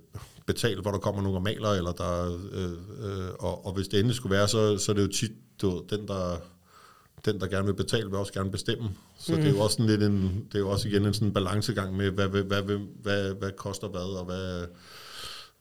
[0.47, 3.99] betale, hvor der kommer nogen og maler, eller der, øh, øh, og, og hvis det
[3.99, 6.37] endelig skulle være, så, så er det jo tit, du ved, den, der
[7.25, 8.91] den, der gerne vil betale, vil også gerne bestemme.
[9.19, 9.39] Så mm.
[9.39, 9.63] det er jo mm.
[9.63, 12.43] også sådan lidt en, det er jo også igen en sådan balancegang med, hvad, hvad,
[12.43, 14.67] hvad, hvad, hvad, hvad koster hvad, og hvad,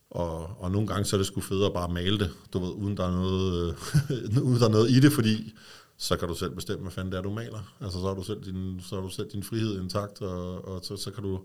[0.09, 2.71] og, og nogle gange så er det sgu federe at bare male det, du ved,
[2.71, 3.75] uden der er noget,
[4.47, 5.53] uden der er noget i det, fordi
[5.97, 7.75] så kan du selv bestemme, hvad fanden det er, du maler.
[7.81, 10.81] Altså så har du selv din, så har du selv din frihed intakt, og, og
[10.83, 11.39] så, så kan du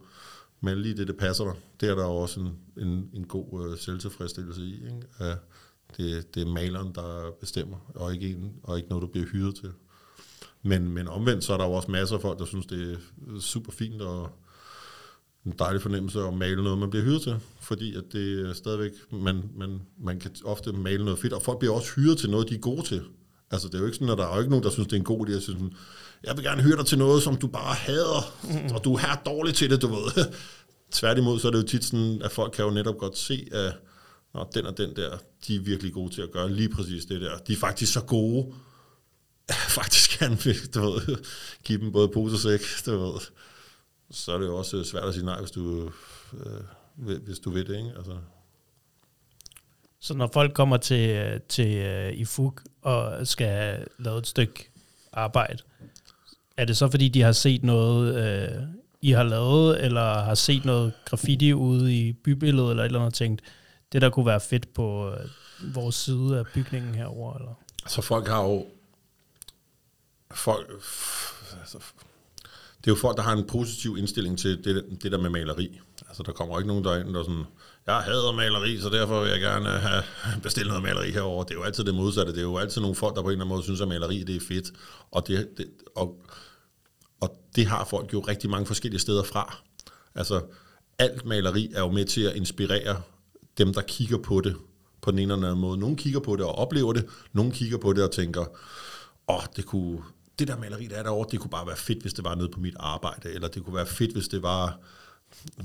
[0.60, 1.54] male lige det, det passer dig.
[1.80, 5.02] Det er der også en, en, en god uh, selvtilfredsstillelse i, ikke?
[5.18, 5.38] At
[5.96, 9.54] det, det er maleren, der bestemmer, og ikke, en, og ikke noget, du bliver hyret
[9.54, 9.72] til.
[10.64, 12.96] Men, men omvendt, så er der jo også masser af folk, der synes, det er
[13.28, 14.30] øh, super fint og
[15.46, 17.36] en dejlig fornemmelse at male noget, man bliver hyret til.
[17.60, 21.58] Fordi at det er stadigvæk, man, man, man kan ofte male noget fedt, og folk
[21.58, 23.02] bliver også hyret til noget, de er gode til.
[23.50, 24.96] Altså, det er jo ikke sådan, at der er jo ikke nogen, der synes, det
[24.96, 25.32] er en god idé.
[25.32, 25.74] Jeg synes,
[26.24, 28.32] jeg vil gerne høre dig til noget, som du bare hader,
[28.74, 30.24] og du er her dårlig til det, du ved.
[30.92, 33.72] Tværtimod, så er det jo tit sådan, at folk kan jo netop godt se, at
[34.34, 37.20] når den og den der, de er virkelig gode til at gøre lige præcis det
[37.20, 37.38] der.
[37.38, 38.54] De er faktisk så gode,
[39.78, 41.24] faktisk kan vi, du ved,
[41.64, 43.20] give dem både pose og sæk, du ved.
[44.11, 45.90] Så er det jo også svært at sige nej, hvis du,
[46.32, 47.92] øh, hvis du ved det, ikke?
[47.97, 48.16] Altså.
[50.01, 54.70] Så når folk kommer til, til uh, IFUG og skal lave et stykke
[55.12, 55.62] arbejde,
[56.57, 58.14] er det så fordi, de har set noget,
[58.59, 58.62] uh,
[59.03, 63.12] I har lavet, eller har set noget graffiti ude i bybilledet, eller et eller andet,
[63.12, 63.42] og tænkt,
[63.92, 67.61] det der kunne være fedt på uh, vores side af bygningen herover eller?
[67.86, 68.66] Så folk har jo...
[70.30, 70.70] Folk,
[71.60, 71.78] altså,
[72.84, 75.80] det er jo folk, der har en positiv indstilling til det, det der med maleri.
[76.08, 77.44] Altså, der kommer ikke nogen derind, der er sådan,
[77.86, 80.02] jeg hader maleri, så derfor vil jeg gerne have
[80.42, 81.44] bestilt noget maleri herover.
[81.44, 82.32] Det er jo altid det modsatte.
[82.32, 84.22] Det er jo altid nogle folk, der på en eller anden måde synes, at maleri
[84.22, 84.72] det er fedt.
[85.10, 86.24] Og det, det, og,
[87.20, 89.56] og det har folk jo rigtig mange forskellige steder fra.
[90.14, 90.42] Altså,
[90.98, 93.02] alt maleri er jo med til at inspirere
[93.58, 94.56] dem, der kigger på det
[95.02, 95.78] på den ene eller anden måde.
[95.78, 98.44] Nogle kigger på det og oplever det, nogle kigger på det og tænker,
[99.28, 100.02] åh, oh, det kunne,
[100.38, 102.48] det der maleri, der er derovre, det kunne bare være fedt, hvis det var nede
[102.48, 104.78] på mit arbejde, eller det kunne være fedt, hvis det var,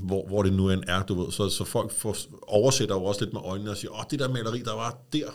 [0.00, 1.32] hvor, hvor det nu end er, du ved.
[1.32, 4.28] Så, så folk får, oversætter jo også lidt med øjnene og siger, åh, det der
[4.28, 5.30] maleri, der var der,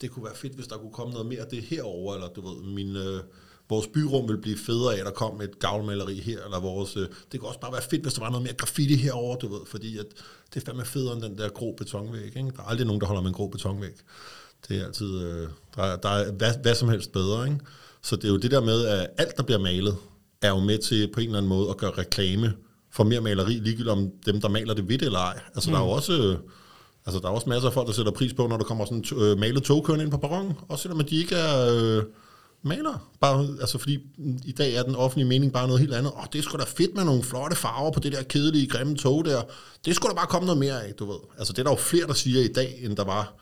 [0.00, 2.48] det kunne være fedt, hvis der kunne komme noget mere af det herover eller du
[2.48, 3.20] ved, min, øh,
[3.68, 7.08] vores byrum vil blive federe af, at der kom et gavlmaleri her, eller vores, øh,
[7.32, 9.60] det kunne også bare være fedt, hvis der var noget mere graffiti herover, du ved,
[9.66, 10.06] fordi at
[10.54, 12.50] det er fandme federe end den der grå betonvæg, ikke?
[12.56, 13.94] Der er aldrig nogen, der holder med en grå betonvæg.
[14.68, 17.58] Det er altid, øh, der, er, der er hvad, hvad som helst bedre, ikke?
[18.02, 19.96] Så det er jo det der med, at alt, der bliver malet,
[20.42, 22.52] er jo med til på en eller anden måde at gøre reklame
[22.92, 25.40] for mere maleri, ligegyldigt om dem, der maler det vidt eller ej.
[25.54, 25.74] Altså, mm.
[25.74, 26.12] der er jo også...
[26.12, 26.38] Øh,
[27.06, 29.04] altså, der er også masser af folk, der sætter pris på, når der kommer sådan
[29.16, 32.02] øh, malet togkørende ind på perronen, også selvom de ikke er øh,
[32.62, 33.10] maler.
[33.20, 33.98] Bare, altså, fordi
[34.44, 36.12] i dag er den offentlige mening bare noget helt andet.
[36.16, 38.96] Åh, det er sgu da fedt med nogle flotte farver på det der kedelige, grimme
[38.96, 39.42] tog der.
[39.84, 41.18] Det skulle da bare komme noget mere af, du ved.
[41.38, 43.34] Altså, det er der jo flere, der siger i dag, end der var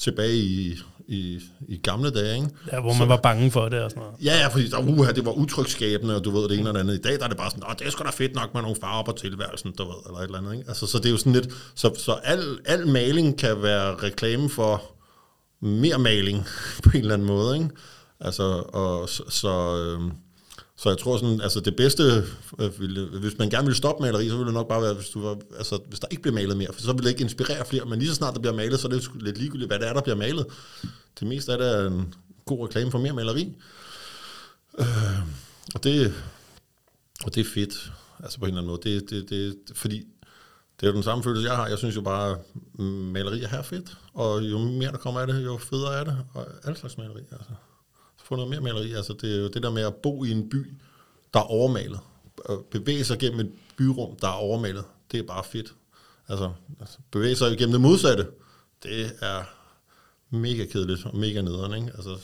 [0.00, 0.78] tilbage i,
[1.08, 2.34] i, i gamle dage.
[2.36, 2.48] Ikke?
[2.72, 4.24] Ja, hvor man så, var bange for det og sådan noget.
[4.24, 6.94] Ja, ja, fordi der, uh, det var utrygskabende, og du ved det ene eller andet.
[6.94, 8.76] I dag der er det bare sådan, det er sgu da fedt nok med nogle
[8.80, 10.52] farver på tilværelsen, du ved, eller et eller andet.
[10.52, 10.64] Ikke?
[10.68, 14.50] Altså, så det er jo sådan lidt, så, så al, al maling kan være reklame
[14.50, 14.82] for
[15.60, 16.46] mere maling
[16.84, 17.56] på en eller anden måde.
[17.56, 17.68] Ikke?
[18.20, 18.42] Altså,
[18.72, 20.12] og så, så øh,
[20.82, 22.02] så jeg tror sådan, altså det bedste,
[22.58, 25.08] øh, ville, hvis man gerne vil stoppe maleri, så ville det nok bare være, hvis,
[25.08, 27.64] du var, altså, hvis der ikke bliver malet mere, for så ville det ikke inspirere
[27.64, 29.88] flere, men lige så snart der bliver malet, så er det lidt ligegyldigt, hvad det
[29.88, 30.46] er, der bliver malet.
[31.20, 32.14] Det meste er det en
[32.44, 33.56] god reklame for mere maleri.
[34.78, 34.86] Øh,
[35.74, 36.14] og, det,
[37.24, 39.00] og det er fedt, altså på en eller anden måde.
[39.00, 40.06] Det, det, det, fordi
[40.80, 41.66] det er jo den samme følelse, jeg har.
[41.66, 42.38] Jeg synes jo bare,
[42.84, 46.18] maleri er her fedt, og jo mere der kommer af det, jo federe er det,
[46.34, 47.50] og alle slags maleri, altså
[48.30, 48.92] få noget mere maleri.
[48.92, 50.72] Altså, det er jo det der med at bo i en by,
[51.34, 51.98] der er overmalet.
[52.70, 54.84] Bevæge sig gennem et byrum, der er overmalet.
[55.12, 55.74] Det er bare fedt.
[56.28, 56.50] Altså,
[56.80, 58.26] altså bevæge sig gennem det modsatte.
[58.82, 59.42] Det er
[60.30, 61.92] mega kedeligt og mega nederen, ikke?
[61.94, 62.16] Altså,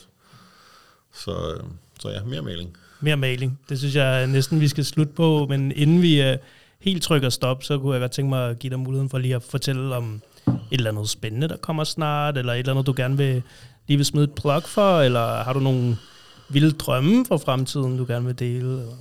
[1.14, 1.64] så, øh,
[2.00, 2.76] så ja, mere maling.
[3.00, 3.60] Mere maling.
[3.68, 6.36] Det synes jeg næsten, vi skal slutte på, men inden vi uh,
[6.78, 9.34] helt trykker stop, så kunne jeg godt tænke mig at give dig muligheden for lige
[9.34, 12.94] at fortælle om et eller andet spændende, der kommer snart, eller et eller andet, du
[12.96, 13.42] gerne vil
[13.86, 15.96] lige vil smide et plug for, eller har du nogle
[16.48, 18.80] vilde drømme for fremtiden, du gerne vil dele?
[18.80, 18.96] Eller?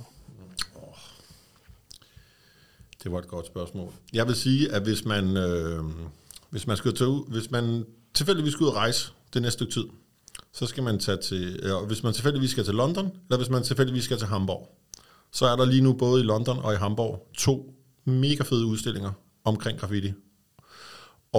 [3.02, 3.92] Det var et godt spørgsmål.
[4.12, 5.84] Jeg vil sige, at hvis man, øh,
[6.50, 7.84] hvis man skal tage ud, hvis man
[8.14, 9.84] tilfældigvis skal ud og rejse det næste stykke tid,
[10.52, 13.62] så skal man tage til, øh, hvis man tilfældigvis skal til London, eller hvis man
[13.62, 14.76] tilfældigvis skal til Hamburg,
[15.32, 17.74] så er der lige nu både i London og i Hamburg to
[18.04, 19.12] mega fede udstillinger
[19.44, 20.12] omkring graffiti.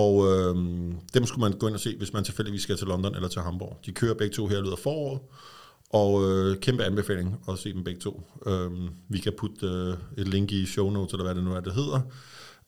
[0.03, 0.55] Og øh,
[1.13, 3.41] dem skulle man gå ind og se, hvis man tilfældigvis skal til London eller til
[3.41, 3.79] Hamburg.
[3.85, 5.19] De kører begge to her lyder foråret,
[5.89, 8.21] og øh, kæmpe anbefaling at se dem begge to.
[8.47, 8.71] Øh,
[9.09, 11.73] vi kan putte øh, et link i show notes, eller hvad det nu er, det
[11.73, 12.01] hedder.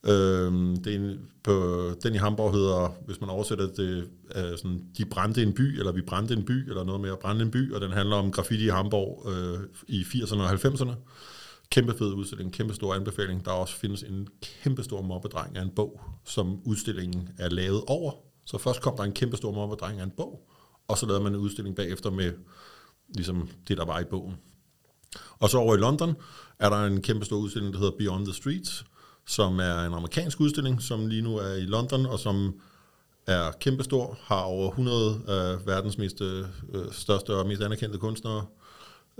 [0.06, 0.52] Øh,
[0.84, 1.52] det er på,
[2.02, 5.92] den i Hamburg hedder, hvis man oversætter det, øh, sådan, de brændte en by, eller
[5.92, 8.32] vi brændte en by, eller noget med at brænde en by, og den handler om
[8.32, 9.58] graffiti i Hamburg øh,
[9.88, 10.94] i 80'erne og 90'erne.
[11.70, 13.44] Kæmpe fed udstilling, kæmpe stor anbefaling.
[13.44, 18.12] Der også findes en kæmpe stor mobbedreng af en bog, som udstillingen er lavet over.
[18.44, 20.48] Så først kom der en kæmpe stor mobbedreng af en bog,
[20.88, 22.32] og så lavede man en udstilling bagefter med
[23.14, 24.36] ligesom det, der var i bogen.
[25.38, 26.14] Og så over i London
[26.58, 28.84] er der en kæmpe stor udstilling, der hedder Beyond the Streets,
[29.26, 32.60] som er en amerikansk udstilling, som lige nu er i London, og som
[33.26, 36.44] er kæmpestor, har over 100 af øh, verdens mest øh,
[36.90, 38.46] største og mest anerkendte kunstnere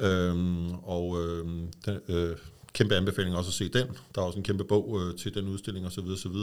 [0.01, 1.47] Øhm, og øh,
[1.87, 2.37] den, øh,
[2.73, 3.87] kæmpe anbefaling også at se den.
[4.15, 6.05] Der er også en kæmpe bog øh, til den udstilling osv.
[6.09, 6.37] osv.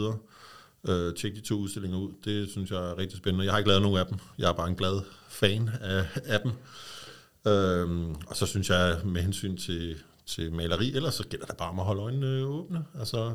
[0.88, 2.12] Øh, tjek de to udstillinger ud.
[2.24, 3.44] Det synes jeg er rigtig spændende.
[3.44, 4.18] Jeg har ikke lavet nogen af dem.
[4.38, 6.52] Jeg er bare en glad fan af, af dem.
[7.52, 9.96] Øhm, og så synes jeg med hensyn til,
[10.26, 12.84] til maleri, ellers så gælder det bare om at holde øjnene øh, åbne.
[12.98, 13.34] Altså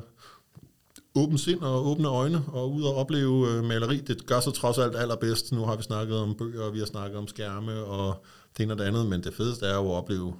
[1.15, 3.97] åben sind og åbne øjne og ud og opleve øh, maleri.
[3.97, 5.51] Det gør sig trods alt allerbedst.
[5.51, 8.25] Nu har vi snakket om bøger, og vi har snakket om skærme og
[8.57, 10.35] det ene og det andet, men det fedeste er jo at opleve,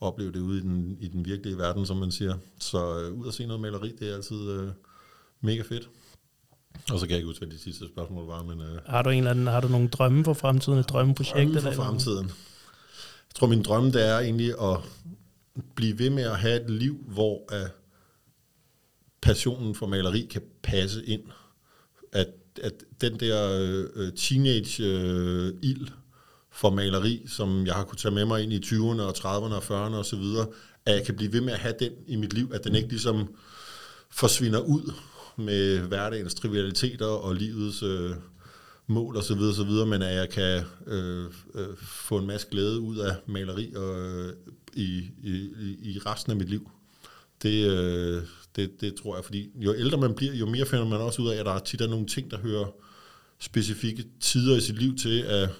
[0.00, 2.34] opleve det ude i den, i den virkelige verden, som man siger.
[2.58, 4.68] Så øh, ud og se noget maleri, det er altid øh,
[5.40, 5.88] mega fedt.
[6.90, 8.42] Og så kan jeg ikke huske, hvad de sidste spørgsmål var.
[8.42, 11.54] Men, øh, har du en eller anden, har du nogle drømme for fremtiden, et drømmeprojekt?
[11.54, 12.26] Drømme for fremtiden.
[12.26, 14.78] Jeg tror, min drømme det er egentlig at
[15.74, 17.68] blive ved med at have et liv, hvor uh,
[19.20, 21.22] passionen for maleri kan passe ind.
[22.12, 22.28] At,
[22.62, 23.60] at den der
[23.96, 25.88] uh, teenage-ild uh,
[26.56, 29.62] for maleri, som jeg har kunne tage med mig ind i 20'erne og 30'erne og
[29.62, 30.50] 40'erne osv.,
[30.86, 32.88] at jeg kan blive ved med at have den i mit liv, at den ikke
[32.88, 33.34] ligesom
[34.10, 34.92] forsvinder ud
[35.36, 38.10] med hverdagens trivialiteter og livets øh,
[38.86, 42.96] mål osv., så videre, men at jeg kan øh, øh, få en masse glæde ud
[42.96, 44.32] af maleri og, øh,
[44.74, 45.50] i, i,
[45.82, 46.70] i resten af mit liv.
[47.42, 48.22] Det, øh,
[48.56, 51.28] det, det tror jeg, fordi jo ældre man bliver, jo mere finder man også ud
[51.28, 52.66] af, at der er tit er nogle ting, der hører
[53.38, 55.50] specifikke tider i sit liv til, at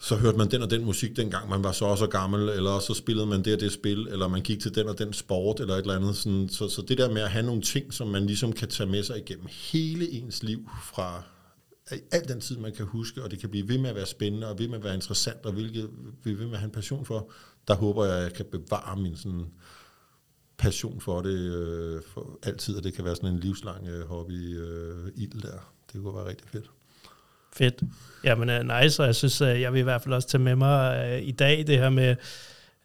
[0.00, 2.78] så hørte man den og den musik, dengang man var så og så gammel, eller
[2.78, 5.60] så spillede man det og det spil, eller man gik til den og den sport,
[5.60, 6.16] eller et eller andet.
[6.16, 8.90] Sådan, så, så det der med at have nogle ting, som man ligesom kan tage
[8.90, 11.22] med sig igennem hele ens liv, fra
[12.10, 14.48] al den tid, man kan huske, og det kan blive ved med at være spændende,
[14.48, 15.90] og ved med at være interessant, og hvilket
[16.24, 17.30] vi ved med at have en passion for,
[17.68, 19.46] der håber jeg, at jeg kan bevare min sådan
[20.58, 24.58] passion for det øh, for altid, og det kan være sådan en livslang øh, hobby
[24.60, 25.72] øh, ild der.
[25.92, 26.70] Det kunne være rigtig fedt.
[27.56, 27.82] Fedt.
[28.24, 30.56] Jamen, uh, nice, og jeg synes, uh, jeg vil i hvert fald også tage med
[30.56, 32.16] mig uh, i dag det her med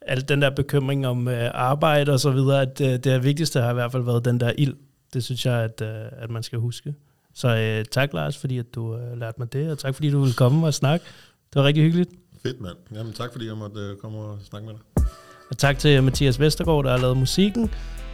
[0.00, 3.70] al den der bekymring om uh, arbejde og så videre, at uh, det vigtigste har
[3.70, 4.74] i hvert fald været den der ild.
[5.14, 6.94] Det synes jeg, at, uh, at man skal huske.
[7.34, 10.20] Så uh, tak, Lars, fordi at du uh, lærte mig det, og tak, fordi du
[10.20, 11.06] ville komme og snakke.
[11.52, 12.10] Det var rigtig hyggeligt.
[12.42, 12.76] Fedt, mand.
[12.94, 15.04] Jamen, tak, fordi jeg måtte uh, komme og snakke med dig.
[15.50, 17.70] Og tak til Mathias Vestergaard, der har lavet musikken.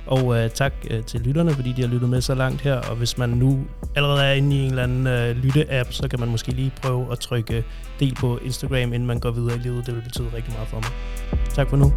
[0.09, 2.75] Og øh, tak øh, til lytterne, fordi de har lyttet med så langt her.
[2.75, 3.65] Og hvis man nu
[3.97, 7.13] allerede er inde i en eller anden øh, lytte-app, så kan man måske lige prøve
[7.13, 7.65] at trykke
[8.01, 9.87] del på Instagram, inden man går videre i livet.
[9.87, 10.91] Det vil betyde rigtig meget for mig.
[11.55, 11.93] Tak for nu.